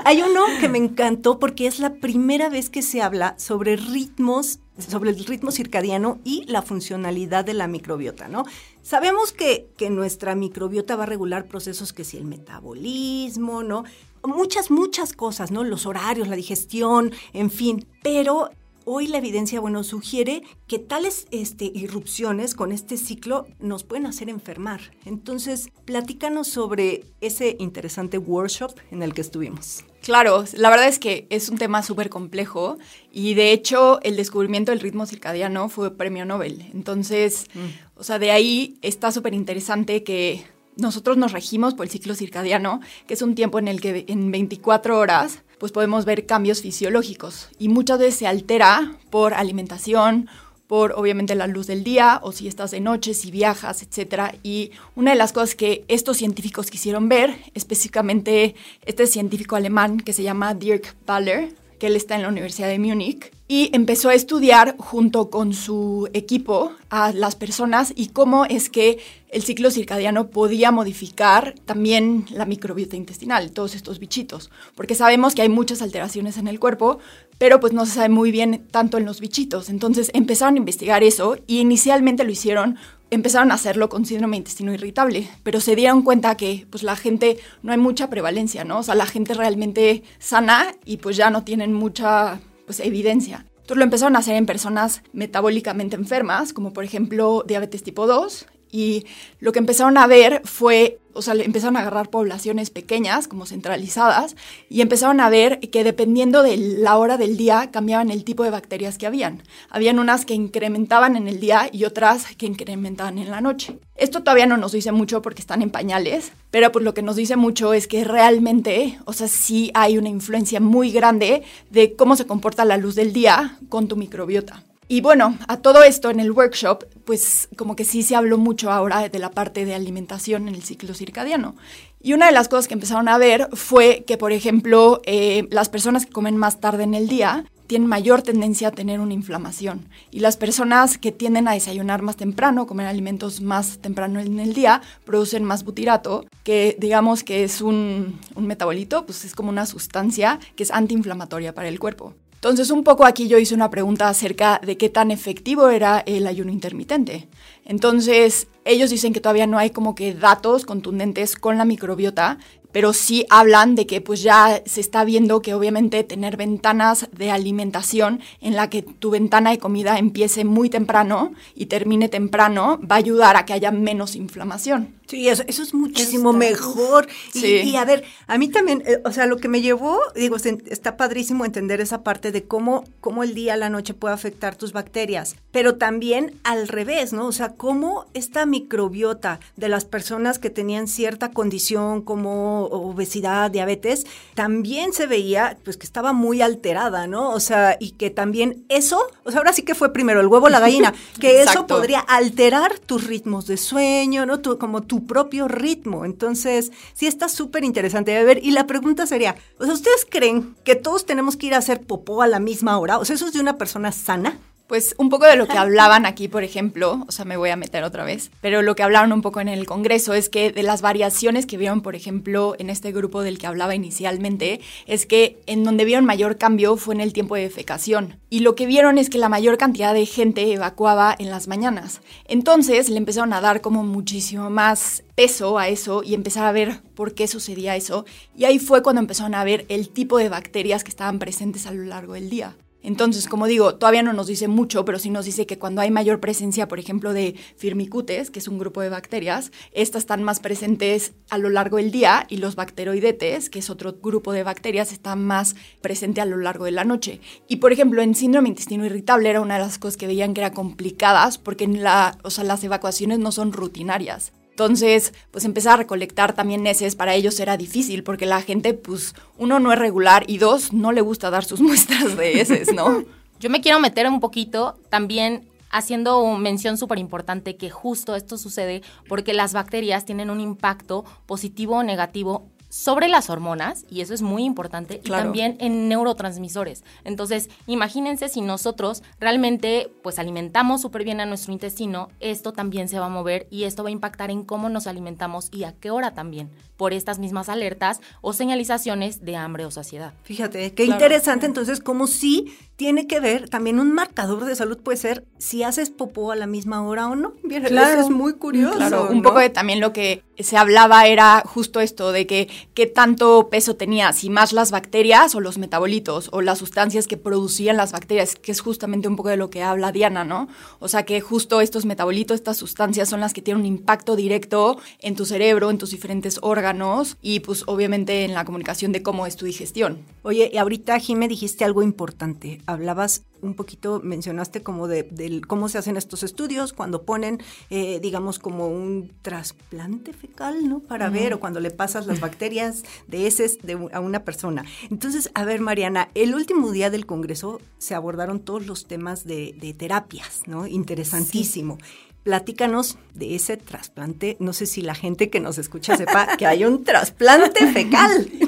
hay 0.04 0.22
uno 0.22 0.44
que 0.60 0.68
me 0.68 0.78
encantó 0.78 1.38
porque 1.38 1.66
es 1.66 1.78
la 1.78 1.94
primera 1.94 2.48
vez 2.48 2.70
que 2.70 2.82
se 2.82 3.02
habla 3.02 3.34
sobre 3.38 3.76
ritmos 3.76 4.60
sobre 4.78 5.10
el 5.10 5.24
ritmo 5.24 5.50
circadiano 5.50 6.18
y 6.24 6.44
la 6.46 6.62
funcionalidad 6.62 7.44
de 7.44 7.54
la 7.54 7.68
microbiota, 7.68 8.28
¿no? 8.28 8.44
Sabemos 8.82 9.32
que, 9.32 9.68
que 9.76 9.90
nuestra 9.90 10.34
microbiota 10.34 10.96
va 10.96 11.04
a 11.04 11.06
regular 11.06 11.46
procesos 11.46 11.92
que 11.92 12.04
si 12.04 12.16
el 12.16 12.24
metabolismo, 12.24 13.62
¿no? 13.62 13.84
Muchas, 14.24 14.70
muchas 14.70 15.12
cosas, 15.12 15.50
¿no? 15.50 15.62
Los 15.62 15.84
horarios, 15.84 16.28
la 16.28 16.36
digestión, 16.36 17.12
en 17.32 17.50
fin. 17.50 17.86
Pero 18.02 18.50
hoy 18.84 19.06
la 19.06 19.18
evidencia, 19.18 19.60
bueno, 19.60 19.84
sugiere 19.84 20.42
que 20.66 20.78
tales 20.78 21.26
este, 21.30 21.70
irrupciones 21.74 22.54
con 22.54 22.72
este 22.72 22.96
ciclo 22.96 23.46
nos 23.58 23.84
pueden 23.84 24.06
hacer 24.06 24.28
enfermar. 24.28 24.80
Entonces, 25.04 25.70
platícanos 25.84 26.48
sobre 26.48 27.04
ese 27.20 27.56
interesante 27.58 28.18
workshop 28.18 28.72
en 28.90 29.02
el 29.02 29.14
que 29.14 29.20
estuvimos. 29.20 29.84
Claro, 30.02 30.44
la 30.54 30.70
verdad 30.70 30.88
es 30.88 30.98
que 30.98 31.26
es 31.30 31.48
un 31.48 31.58
tema 31.58 31.82
súper 31.82 32.08
complejo 32.08 32.78
y 33.12 33.34
de 33.34 33.52
hecho 33.52 34.00
el 34.02 34.16
descubrimiento 34.16 34.72
del 34.72 34.80
ritmo 34.80 35.06
circadiano 35.06 35.68
fue 35.68 35.96
premio 35.96 36.24
Nobel. 36.24 36.68
Entonces, 36.74 37.46
mm. 37.54 38.00
o 38.00 38.02
sea, 38.02 38.18
de 38.18 38.32
ahí 38.32 38.78
está 38.82 39.12
súper 39.12 39.32
interesante 39.32 40.02
que 40.02 40.44
nosotros 40.76 41.16
nos 41.16 41.32
regimos 41.32 41.74
por 41.74 41.86
el 41.86 41.92
ciclo 41.92 42.14
circadiano, 42.14 42.80
que 43.06 43.14
es 43.14 43.22
un 43.22 43.34
tiempo 43.34 43.58
en 43.58 43.68
el 43.68 43.80
que 43.80 44.04
en 44.08 44.30
24 44.30 44.98
horas 44.98 45.42
pues 45.62 45.70
podemos 45.70 46.04
ver 46.04 46.26
cambios 46.26 46.60
fisiológicos 46.60 47.48
y 47.56 47.68
muchas 47.68 48.00
veces 48.00 48.16
se 48.16 48.26
altera 48.26 48.96
por 49.10 49.32
alimentación, 49.32 50.28
por 50.66 50.90
obviamente 50.96 51.36
la 51.36 51.46
luz 51.46 51.68
del 51.68 51.84
día 51.84 52.18
o 52.24 52.32
si 52.32 52.48
estás 52.48 52.72
de 52.72 52.80
noche, 52.80 53.14
si 53.14 53.30
viajas, 53.30 53.80
etc. 53.80 54.34
Y 54.42 54.72
una 54.96 55.12
de 55.12 55.16
las 55.16 55.32
cosas 55.32 55.54
que 55.54 55.84
estos 55.86 56.16
científicos 56.16 56.68
quisieron 56.68 57.08
ver, 57.08 57.36
específicamente 57.54 58.56
este 58.86 59.06
científico 59.06 59.54
alemán 59.54 60.00
que 60.00 60.12
se 60.12 60.24
llama 60.24 60.52
Dirk 60.54 60.96
Baller, 61.06 61.54
que 61.78 61.86
él 61.86 61.94
está 61.94 62.16
en 62.16 62.22
la 62.22 62.28
Universidad 62.28 62.66
de 62.66 62.80
Múnich, 62.80 63.30
y 63.52 63.68
empezó 63.74 64.08
a 64.08 64.14
estudiar 64.14 64.76
junto 64.78 65.28
con 65.28 65.52
su 65.52 66.08
equipo 66.14 66.72
a 66.88 67.12
las 67.12 67.36
personas 67.36 67.92
y 67.94 68.06
cómo 68.06 68.46
es 68.46 68.70
que 68.70 68.98
el 69.28 69.42
ciclo 69.42 69.70
circadiano 69.70 70.30
podía 70.30 70.70
modificar 70.70 71.54
también 71.66 72.24
la 72.30 72.46
microbiota 72.46 72.96
intestinal, 72.96 73.50
todos 73.50 73.74
estos 73.74 73.98
bichitos, 73.98 74.50
porque 74.74 74.94
sabemos 74.94 75.34
que 75.34 75.42
hay 75.42 75.50
muchas 75.50 75.82
alteraciones 75.82 76.38
en 76.38 76.48
el 76.48 76.58
cuerpo, 76.58 76.98
pero 77.36 77.60
pues 77.60 77.74
no 77.74 77.84
se 77.84 77.92
sabe 77.92 78.08
muy 78.08 78.32
bien 78.32 78.66
tanto 78.70 78.96
en 78.96 79.04
los 79.04 79.20
bichitos. 79.20 79.68
Entonces 79.68 80.10
empezaron 80.14 80.54
a 80.54 80.56
investigar 80.56 81.04
eso 81.04 81.36
y 81.46 81.60
inicialmente 81.60 82.24
lo 82.24 82.30
hicieron 82.30 82.78
empezaron 83.10 83.52
a 83.52 83.56
hacerlo 83.56 83.90
con 83.90 84.06
síndrome 84.06 84.36
de 84.36 84.38
intestino 84.38 84.72
irritable, 84.72 85.28
pero 85.42 85.60
se 85.60 85.76
dieron 85.76 86.00
cuenta 86.00 86.38
que 86.38 86.66
pues 86.70 86.82
la 86.82 86.96
gente 86.96 87.36
no 87.62 87.72
hay 87.72 87.76
mucha 87.76 88.08
prevalencia, 88.08 88.64
¿no? 88.64 88.78
O 88.78 88.82
sea, 88.82 88.94
la 88.94 89.04
gente 89.04 89.34
realmente 89.34 90.04
sana 90.18 90.74
y 90.86 90.96
pues 90.96 91.18
ya 91.18 91.28
no 91.28 91.44
tienen 91.44 91.74
mucha 91.74 92.40
pues, 92.66 92.80
evidencia. 92.80 93.46
Entonces 93.62 93.76
lo 93.76 93.84
empezaron 93.84 94.16
a 94.16 94.18
hacer 94.18 94.36
en 94.36 94.46
personas 94.46 95.02
metabólicamente 95.12 95.96
enfermas, 95.96 96.52
como 96.52 96.72
por 96.72 96.84
ejemplo 96.84 97.44
diabetes 97.46 97.82
tipo 97.82 98.06
2, 98.06 98.46
y 98.72 99.06
lo 99.38 99.52
que 99.52 99.60
empezaron 99.60 99.98
a 99.98 100.06
ver 100.06 100.42
fue, 100.44 100.98
o 101.14 101.22
sea, 101.22 101.34
empezaron 101.34 101.76
a 101.76 101.80
agarrar 101.80 102.10
poblaciones 102.10 102.70
pequeñas, 102.70 103.28
como 103.28 103.46
centralizadas, 103.46 104.36
y 104.68 104.80
empezaron 104.80 105.20
a 105.20 105.28
ver 105.28 105.60
que 105.60 105.84
dependiendo 105.84 106.42
de 106.42 106.56
la 106.56 106.96
hora 106.98 107.16
del 107.16 107.36
día 107.36 107.70
cambiaban 107.70 108.10
el 108.10 108.24
tipo 108.24 108.44
de 108.44 108.50
bacterias 108.50 108.98
que 108.98 109.06
habían. 109.06 109.42
Habían 109.70 109.98
unas 109.98 110.24
que 110.24 110.34
incrementaban 110.34 111.16
en 111.16 111.28
el 111.28 111.40
día 111.40 111.68
y 111.72 111.84
otras 111.84 112.26
que 112.36 112.46
incrementaban 112.46 113.18
en 113.18 113.30
la 113.30 113.40
noche. 113.40 113.78
Esto 113.96 114.22
todavía 114.22 114.46
no 114.46 114.56
nos 114.56 114.72
dice 114.72 114.92
mucho 114.92 115.22
porque 115.22 115.42
están 115.42 115.62
en 115.62 115.70
pañales, 115.70 116.32
pero 116.50 116.72
pues 116.72 116.84
lo 116.84 116.94
que 116.94 117.02
nos 117.02 117.16
dice 117.16 117.36
mucho 117.36 117.72
es 117.74 117.86
que 117.86 118.04
realmente, 118.04 118.98
o 119.04 119.12
sea, 119.12 119.28
sí 119.28 119.70
hay 119.74 119.98
una 119.98 120.08
influencia 120.08 120.60
muy 120.60 120.92
grande 120.92 121.42
de 121.70 121.94
cómo 121.94 122.16
se 122.16 122.26
comporta 122.26 122.64
la 122.64 122.76
luz 122.76 122.94
del 122.94 123.12
día 123.12 123.58
con 123.68 123.88
tu 123.88 123.96
microbiota. 123.96 124.64
Y 124.88 125.00
bueno, 125.00 125.38
a 125.48 125.56
todo 125.56 125.82
esto 125.82 126.10
en 126.10 126.20
el 126.20 126.32
workshop, 126.32 126.84
pues 127.04 127.48
como 127.56 127.76
que 127.76 127.84
sí 127.84 128.02
se 128.02 128.16
habló 128.16 128.36
mucho 128.36 128.70
ahora 128.70 129.08
de 129.08 129.18
la 129.18 129.30
parte 129.30 129.64
de 129.64 129.74
alimentación 129.74 130.48
en 130.48 130.54
el 130.54 130.62
ciclo 130.62 130.94
circadiano. 130.94 131.56
Y 132.00 132.14
una 132.14 132.26
de 132.26 132.32
las 132.32 132.48
cosas 132.48 132.68
que 132.68 132.74
empezaron 132.74 133.08
a 133.08 133.16
ver 133.16 133.48
fue 133.52 134.04
que, 134.06 134.18
por 134.18 134.32
ejemplo, 134.32 135.00
eh, 135.06 135.46
las 135.50 135.68
personas 135.68 136.04
que 136.04 136.12
comen 136.12 136.36
más 136.36 136.60
tarde 136.60 136.82
en 136.82 136.94
el 136.94 137.08
día 137.08 137.44
tienen 137.68 137.88
mayor 137.88 138.20
tendencia 138.20 138.68
a 138.68 138.72
tener 138.72 139.00
una 139.00 139.14
inflamación. 139.14 139.88
Y 140.10 140.20
las 140.20 140.36
personas 140.36 140.98
que 140.98 141.12
tienden 141.12 141.48
a 141.48 141.52
desayunar 141.52 142.02
más 142.02 142.16
temprano, 142.16 142.66
comer 142.66 142.86
alimentos 142.86 143.40
más 143.40 143.78
temprano 143.78 144.20
en 144.20 144.40
el 144.40 144.52
día, 144.52 144.82
producen 145.04 145.44
más 145.44 145.64
butirato, 145.64 146.26
que 146.44 146.76
digamos 146.78 147.22
que 147.22 147.44
es 147.44 147.62
un, 147.62 148.20
un 148.34 148.46
metabolito, 148.46 149.06
pues 149.06 149.24
es 149.24 149.34
como 149.34 149.48
una 149.48 149.64
sustancia 149.64 150.38
que 150.54 150.64
es 150.64 150.70
antiinflamatoria 150.70 151.54
para 151.54 151.68
el 151.68 151.78
cuerpo. 151.78 152.14
Entonces, 152.42 152.72
un 152.72 152.82
poco 152.82 153.06
aquí 153.06 153.28
yo 153.28 153.38
hice 153.38 153.54
una 153.54 153.70
pregunta 153.70 154.08
acerca 154.08 154.60
de 154.66 154.76
qué 154.76 154.88
tan 154.88 155.12
efectivo 155.12 155.68
era 155.68 156.00
el 156.00 156.26
ayuno 156.26 156.50
intermitente. 156.50 157.28
Entonces, 157.64 158.48
ellos 158.64 158.90
dicen 158.90 159.12
que 159.12 159.20
todavía 159.20 159.46
no 159.46 159.58
hay 159.58 159.70
como 159.70 159.94
que 159.94 160.12
datos 160.12 160.66
contundentes 160.66 161.36
con 161.36 161.56
la 161.56 161.64
microbiota, 161.64 162.38
pero 162.72 162.92
sí 162.92 163.26
hablan 163.30 163.74
de 163.74 163.86
que 163.86 164.00
pues 164.00 164.22
ya 164.22 164.62
se 164.66 164.80
está 164.80 165.04
viendo 165.04 165.42
que 165.42 165.54
obviamente 165.54 166.02
tener 166.04 166.36
ventanas 166.36 167.08
de 167.12 167.30
alimentación 167.30 168.20
en 168.40 168.56
la 168.56 168.70
que 168.70 168.82
tu 168.82 169.10
ventana 169.10 169.50
de 169.50 169.58
comida 169.58 169.98
empiece 169.98 170.44
muy 170.44 170.70
temprano 170.70 171.32
y 171.54 171.66
termine 171.66 172.08
temprano 172.08 172.80
va 172.80 172.96
a 172.96 172.98
ayudar 172.98 173.36
a 173.36 173.44
que 173.44 173.52
haya 173.52 173.70
menos 173.70 174.16
inflamación. 174.16 174.94
Sí, 175.12 175.28
eso, 175.28 175.44
es 175.46 175.74
muchísimo 175.74 176.32
mejor. 176.32 177.06
Y, 177.34 177.76
a 177.76 177.84
ver, 177.84 178.02
a 178.26 178.38
mí 178.38 178.48
también, 178.48 178.82
eh, 178.86 179.02
o 179.04 179.12
sea, 179.12 179.26
lo 179.26 179.36
que 179.36 179.48
me 179.48 179.60
llevó, 179.60 180.00
digo, 180.14 180.36
está 180.36 180.96
padrísimo 180.96 181.44
entender 181.44 181.82
esa 181.82 182.02
parte 182.02 182.32
de 182.32 182.44
cómo, 182.44 182.84
cómo 183.00 183.22
el 183.22 183.34
día, 183.34 183.58
la 183.58 183.68
noche 183.68 183.92
puede 183.92 184.14
afectar 184.14 184.56
tus 184.56 184.72
bacterias, 184.72 185.36
pero 185.50 185.76
también 185.76 186.40
al 186.44 186.66
revés, 186.66 187.12
¿no? 187.12 187.26
O 187.26 187.32
sea, 187.32 187.50
cómo 187.50 188.06
esta 188.14 188.46
microbiota 188.46 189.38
de 189.56 189.68
las 189.68 189.84
personas 189.84 190.38
que 190.38 190.48
tenían 190.48 190.88
cierta 190.88 191.30
condición 191.30 192.00
como 192.00 192.61
obesidad, 192.64 193.50
diabetes, 193.50 194.06
también 194.34 194.92
se 194.92 195.06
veía, 195.06 195.56
pues, 195.64 195.76
que 195.76 195.86
estaba 195.86 196.12
muy 196.12 196.42
alterada, 196.42 197.06
¿no? 197.06 197.30
O 197.30 197.40
sea, 197.40 197.76
y 197.78 197.92
que 197.92 198.10
también 198.10 198.64
eso, 198.68 199.00
o 199.24 199.30
sea, 199.30 199.38
ahora 199.38 199.52
sí 199.52 199.62
que 199.62 199.74
fue 199.74 199.92
primero 199.92 200.20
el 200.20 200.26
huevo 200.26 200.48
la 200.48 200.60
gallina, 200.60 200.94
que 201.20 201.42
eso 201.42 201.66
podría 201.66 202.00
alterar 202.00 202.78
tus 202.78 203.06
ritmos 203.06 203.46
de 203.46 203.56
sueño, 203.56 204.26
¿no? 204.26 204.40
Tu, 204.40 204.58
como 204.58 204.82
tu 204.82 205.06
propio 205.06 205.48
ritmo. 205.48 206.04
Entonces, 206.04 206.72
sí 206.94 207.06
está 207.06 207.28
súper 207.28 207.64
interesante 207.64 208.10
de 208.12 208.24
ver. 208.24 208.40
Y 208.42 208.52
la 208.52 208.66
pregunta 208.66 209.06
sería, 209.06 209.36
o 209.58 209.64
sea, 209.64 209.74
¿ustedes 209.74 210.06
creen 210.08 210.54
que 210.64 210.74
todos 210.74 211.06
tenemos 211.06 211.36
que 211.36 211.46
ir 211.46 211.54
a 211.54 211.58
hacer 211.58 211.82
popó 211.82 212.22
a 212.22 212.26
la 212.26 212.40
misma 212.40 212.78
hora? 212.78 212.98
O 212.98 213.04
sea, 213.04 213.16
¿eso 213.16 213.26
es 213.26 213.32
de 213.32 213.40
una 213.40 213.58
persona 213.58 213.92
sana? 213.92 214.38
Pues 214.72 214.94
un 214.96 215.10
poco 215.10 215.26
de 215.26 215.36
lo 215.36 215.46
que 215.46 215.58
hablaban 215.58 216.06
aquí, 216.06 216.28
por 216.28 216.44
ejemplo, 216.44 217.04
o 217.06 217.12
sea, 217.12 217.26
me 217.26 217.36
voy 217.36 217.50
a 217.50 217.56
meter 217.56 217.84
otra 217.84 218.04
vez, 218.04 218.30
pero 218.40 218.62
lo 218.62 218.74
que 218.74 218.82
hablaron 218.82 219.12
un 219.12 219.20
poco 219.20 219.38
en 219.42 219.48
el 219.48 219.66
Congreso 219.66 220.14
es 220.14 220.30
que 220.30 220.50
de 220.50 220.62
las 220.62 220.80
variaciones 220.80 221.44
que 221.44 221.58
vieron, 221.58 221.82
por 221.82 221.94
ejemplo, 221.94 222.54
en 222.58 222.70
este 222.70 222.90
grupo 222.90 223.20
del 223.20 223.38
que 223.38 223.46
hablaba 223.46 223.74
inicialmente, 223.74 224.62
es 224.86 225.04
que 225.04 225.42
en 225.44 225.62
donde 225.62 225.84
vieron 225.84 226.06
mayor 226.06 226.38
cambio 226.38 226.78
fue 226.78 226.94
en 226.94 227.02
el 227.02 227.12
tiempo 227.12 227.34
de 227.34 227.42
defecación. 227.42 228.18
Y 228.30 228.40
lo 228.40 228.54
que 228.54 228.64
vieron 228.64 228.96
es 228.96 229.10
que 229.10 229.18
la 229.18 229.28
mayor 229.28 229.58
cantidad 229.58 229.92
de 229.92 230.06
gente 230.06 230.50
evacuaba 230.50 231.14
en 231.18 231.28
las 231.28 231.48
mañanas. 231.48 232.00
Entonces 232.24 232.88
le 232.88 232.96
empezaron 232.96 233.34
a 233.34 233.42
dar 233.42 233.60
como 233.60 233.84
muchísimo 233.84 234.48
más 234.48 235.04
peso 235.14 235.58
a 235.58 235.68
eso 235.68 236.02
y 236.02 236.14
empezar 236.14 236.46
a 236.46 236.52
ver 236.52 236.80
por 236.94 237.12
qué 237.12 237.28
sucedía 237.28 237.76
eso. 237.76 238.06
Y 238.34 238.46
ahí 238.46 238.58
fue 238.58 238.82
cuando 238.82 239.02
empezaron 239.02 239.34
a 239.34 239.44
ver 239.44 239.66
el 239.68 239.90
tipo 239.90 240.16
de 240.16 240.30
bacterias 240.30 240.82
que 240.82 240.88
estaban 240.88 241.18
presentes 241.18 241.66
a 241.66 241.72
lo 241.72 241.82
largo 241.82 242.14
del 242.14 242.30
día. 242.30 242.56
Entonces, 242.82 243.28
como 243.28 243.46
digo, 243.46 243.76
todavía 243.76 244.02
no 244.02 244.12
nos 244.12 244.26
dice 244.26 244.48
mucho, 244.48 244.84
pero 244.84 244.98
sí 244.98 245.10
nos 245.10 245.24
dice 245.24 245.46
que 245.46 245.58
cuando 245.58 245.80
hay 245.80 245.90
mayor 245.90 246.20
presencia, 246.20 246.68
por 246.68 246.78
ejemplo, 246.78 247.12
de 247.12 247.36
firmicutes, 247.56 248.30
que 248.30 248.40
es 248.40 248.48
un 248.48 248.58
grupo 248.58 248.80
de 248.80 248.88
bacterias, 248.88 249.52
estas 249.72 250.02
están 250.02 250.22
más 250.24 250.40
presentes 250.40 251.12
a 251.30 251.38
lo 251.38 251.48
largo 251.48 251.76
del 251.76 251.92
día 251.92 252.26
y 252.28 252.38
los 252.38 252.56
bacteroidetes, 252.56 253.50
que 253.50 253.60
es 253.60 253.70
otro 253.70 253.94
grupo 254.02 254.32
de 254.32 254.42
bacterias, 254.42 254.92
están 254.92 255.24
más 255.24 255.54
presentes 255.80 256.22
a 256.22 256.26
lo 256.26 256.36
largo 256.36 256.64
de 256.64 256.72
la 256.72 256.84
noche. 256.84 257.20
Y, 257.46 257.56
por 257.56 257.72
ejemplo, 257.72 258.02
en 258.02 258.14
síndrome 258.14 258.48
intestino 258.48 258.84
irritable 258.84 259.30
era 259.30 259.40
una 259.40 259.54
de 259.54 259.60
las 259.60 259.78
cosas 259.78 259.96
que 259.96 260.06
veían 260.06 260.34
que 260.34 260.40
eran 260.40 260.54
complicadas 260.54 261.38
porque 261.38 261.68
las 261.68 262.64
evacuaciones 262.64 263.20
no 263.20 263.30
son 263.30 263.52
rutinarias. 263.52 264.32
Entonces, 264.62 265.12
pues 265.32 265.44
empezar 265.44 265.74
a 265.74 265.76
recolectar 265.78 266.34
también 266.34 266.64
heces 266.68 266.94
para 266.94 267.14
ellos 267.14 267.40
era 267.40 267.56
difícil 267.56 268.04
porque 268.04 268.26
la 268.26 268.40
gente, 268.42 268.74
pues, 268.74 269.12
uno 269.36 269.58
no 269.58 269.72
es 269.72 269.78
regular 269.78 270.22
y 270.28 270.38
dos, 270.38 270.72
no 270.72 270.92
le 270.92 271.00
gusta 271.00 271.30
dar 271.30 271.44
sus 271.44 271.60
muestras 271.68 272.16
de 272.16 272.40
heces, 272.40 272.72
¿no? 272.72 273.02
Yo 273.40 273.50
me 273.50 273.60
quiero 273.60 273.80
meter 273.80 274.06
un 274.06 274.20
poquito 274.20 274.78
también 274.88 275.48
haciendo 275.72 276.24
mención 276.36 276.78
súper 276.78 276.98
importante 276.98 277.56
que 277.56 277.70
justo 277.70 278.14
esto 278.14 278.38
sucede 278.38 278.82
porque 279.08 279.32
las 279.32 279.52
bacterias 279.52 280.04
tienen 280.04 280.30
un 280.30 280.40
impacto 280.40 281.04
positivo 281.26 281.78
o 281.78 281.82
negativo 281.82 282.46
sobre 282.72 283.06
las 283.06 283.28
hormonas, 283.28 283.84
y 283.90 284.00
eso 284.00 284.14
es 284.14 284.22
muy 284.22 284.44
importante, 284.44 285.02
y 285.04 285.10
también 285.10 285.58
en 285.60 285.90
neurotransmisores. 285.90 286.84
Entonces, 287.04 287.50
imagínense 287.66 288.30
si 288.30 288.40
nosotros 288.40 289.02
realmente 289.20 289.92
pues 290.02 290.18
alimentamos 290.18 290.80
súper 290.80 291.04
bien 291.04 291.20
a 291.20 291.26
nuestro 291.26 291.52
intestino, 291.52 292.08
esto 292.18 292.54
también 292.54 292.88
se 292.88 292.98
va 292.98 293.06
a 293.06 293.10
mover 293.10 293.46
y 293.50 293.64
esto 293.64 293.82
va 293.82 293.90
a 293.90 293.92
impactar 293.92 294.30
en 294.30 294.42
cómo 294.42 294.70
nos 294.70 294.86
alimentamos 294.86 295.50
y 295.52 295.64
a 295.64 295.72
qué 295.72 295.90
hora 295.90 296.14
también, 296.14 296.48
por 296.78 296.94
estas 296.94 297.18
mismas 297.18 297.50
alertas 297.50 298.00
o 298.22 298.32
señalizaciones 298.32 299.22
de 299.22 299.36
hambre 299.36 299.66
o 299.66 299.70
saciedad. 299.70 300.14
Fíjate, 300.22 300.72
qué 300.72 300.86
interesante 300.86 301.44
entonces 301.44 301.78
como 301.78 302.06
si 302.06 302.54
tiene 302.82 303.06
que 303.06 303.20
ver, 303.20 303.48
también 303.48 303.78
un 303.78 303.92
marcador 303.92 304.44
de 304.44 304.56
salud 304.56 304.76
puede 304.76 304.98
ser 304.98 305.24
si 305.38 305.62
haces 305.62 305.90
popó 305.90 306.32
a 306.32 306.36
la 306.36 306.48
misma 306.48 306.82
hora 306.82 307.06
o 307.06 307.14
no. 307.14 307.34
Bien, 307.44 307.62
Claro. 307.62 307.92
Eso 307.92 308.08
es 308.08 308.10
muy 308.10 308.32
curioso. 308.32 308.76
Claro, 308.76 309.06
un 309.08 309.18
¿no? 309.18 309.22
poco 309.22 309.38
de 309.38 309.50
también 309.50 309.78
lo 309.78 309.92
que 309.92 310.24
se 310.36 310.56
hablaba 310.56 311.06
era 311.06 311.44
justo 311.46 311.80
esto 311.80 312.10
de 312.10 312.26
que 312.26 312.48
qué 312.74 312.86
tanto 312.86 313.48
peso 313.50 313.76
tenía, 313.76 314.12
si 314.12 314.30
más 314.30 314.52
las 314.52 314.72
bacterias 314.72 315.36
o 315.36 315.40
los 315.40 315.58
metabolitos 315.58 316.28
o 316.32 316.42
las 316.42 316.58
sustancias 316.58 317.06
que 317.06 317.16
producían 317.16 317.76
las 317.76 317.92
bacterias, 317.92 318.34
que 318.34 318.50
es 318.50 318.60
justamente 318.60 319.06
un 319.06 319.14
poco 319.14 319.28
de 319.28 319.36
lo 319.36 319.48
que 319.48 319.62
habla 319.62 319.92
Diana, 319.92 320.24
¿no? 320.24 320.48
O 320.80 320.88
sea 320.88 321.04
que 321.04 321.20
justo 321.20 321.60
estos 321.60 321.84
metabolitos, 321.84 322.34
estas 322.34 322.56
sustancias 322.56 323.08
son 323.08 323.20
las 323.20 323.32
que 323.32 323.42
tienen 323.42 323.60
un 323.60 323.66
impacto 323.66 324.16
directo 324.16 324.78
en 324.98 325.14
tu 325.14 325.24
cerebro, 325.24 325.70
en 325.70 325.78
tus 325.78 325.92
diferentes 325.92 326.40
órganos 326.42 327.16
y 327.22 327.40
pues 327.40 327.62
obviamente 327.66 328.24
en 328.24 328.34
la 328.34 328.44
comunicación 328.44 328.90
de 328.90 329.04
cómo 329.04 329.26
es 329.26 329.36
tu 329.36 329.44
digestión. 329.44 329.98
Oye, 330.22 330.50
y 330.52 330.58
ahorita, 330.58 330.98
Jimé, 330.98 331.28
dijiste 331.28 331.64
algo 331.64 331.84
importante. 331.84 332.60
Hablabas 332.72 333.24
un 333.40 333.54
poquito, 333.54 334.00
mencionaste 334.02 334.62
como 334.62 334.86
de, 334.86 335.02
del 335.02 335.46
cómo 335.46 335.68
se 335.68 335.78
hacen 335.78 335.96
estos 335.96 336.22
estudios, 336.22 336.72
cuando 336.72 337.02
ponen, 337.02 337.42
eh, 337.70 337.98
digamos, 338.00 338.38
como 338.38 338.68
un 338.68 339.10
trasplante 339.22 340.12
fecal, 340.12 340.68
¿no? 340.68 340.80
Para 340.80 341.10
ver, 341.10 341.34
o 341.34 341.40
cuando 341.40 341.60
le 341.60 341.70
pasas 341.70 342.06
las 342.06 342.20
bacterias 342.20 342.84
de 343.08 343.26
heces 343.26 343.58
de, 343.62 343.88
a 343.92 344.00
una 344.00 344.24
persona. 344.24 344.64
Entonces, 344.90 345.30
a 345.34 345.44
ver, 345.44 345.60
Mariana, 345.60 346.08
el 346.14 346.34
último 346.34 346.70
día 346.70 346.90
del 346.90 347.06
Congreso 347.06 347.60
se 347.78 347.94
abordaron 347.94 348.40
todos 348.40 348.66
los 348.66 348.86
temas 348.86 349.24
de, 349.24 349.54
de 349.58 349.74
terapias, 349.74 350.42
¿no? 350.46 350.66
Interesantísimo. 350.66 351.78
Platícanos 352.22 352.98
de 353.14 353.34
ese 353.34 353.56
trasplante. 353.56 354.36
No 354.38 354.52
sé 354.52 354.66
si 354.66 354.80
la 354.80 354.94
gente 354.94 355.28
que 355.28 355.40
nos 355.40 355.58
escucha 355.58 355.96
sepa 355.96 356.36
que 356.36 356.46
hay 356.46 356.64
un 356.64 356.84
trasplante 356.84 357.66
fecal. 357.72 358.30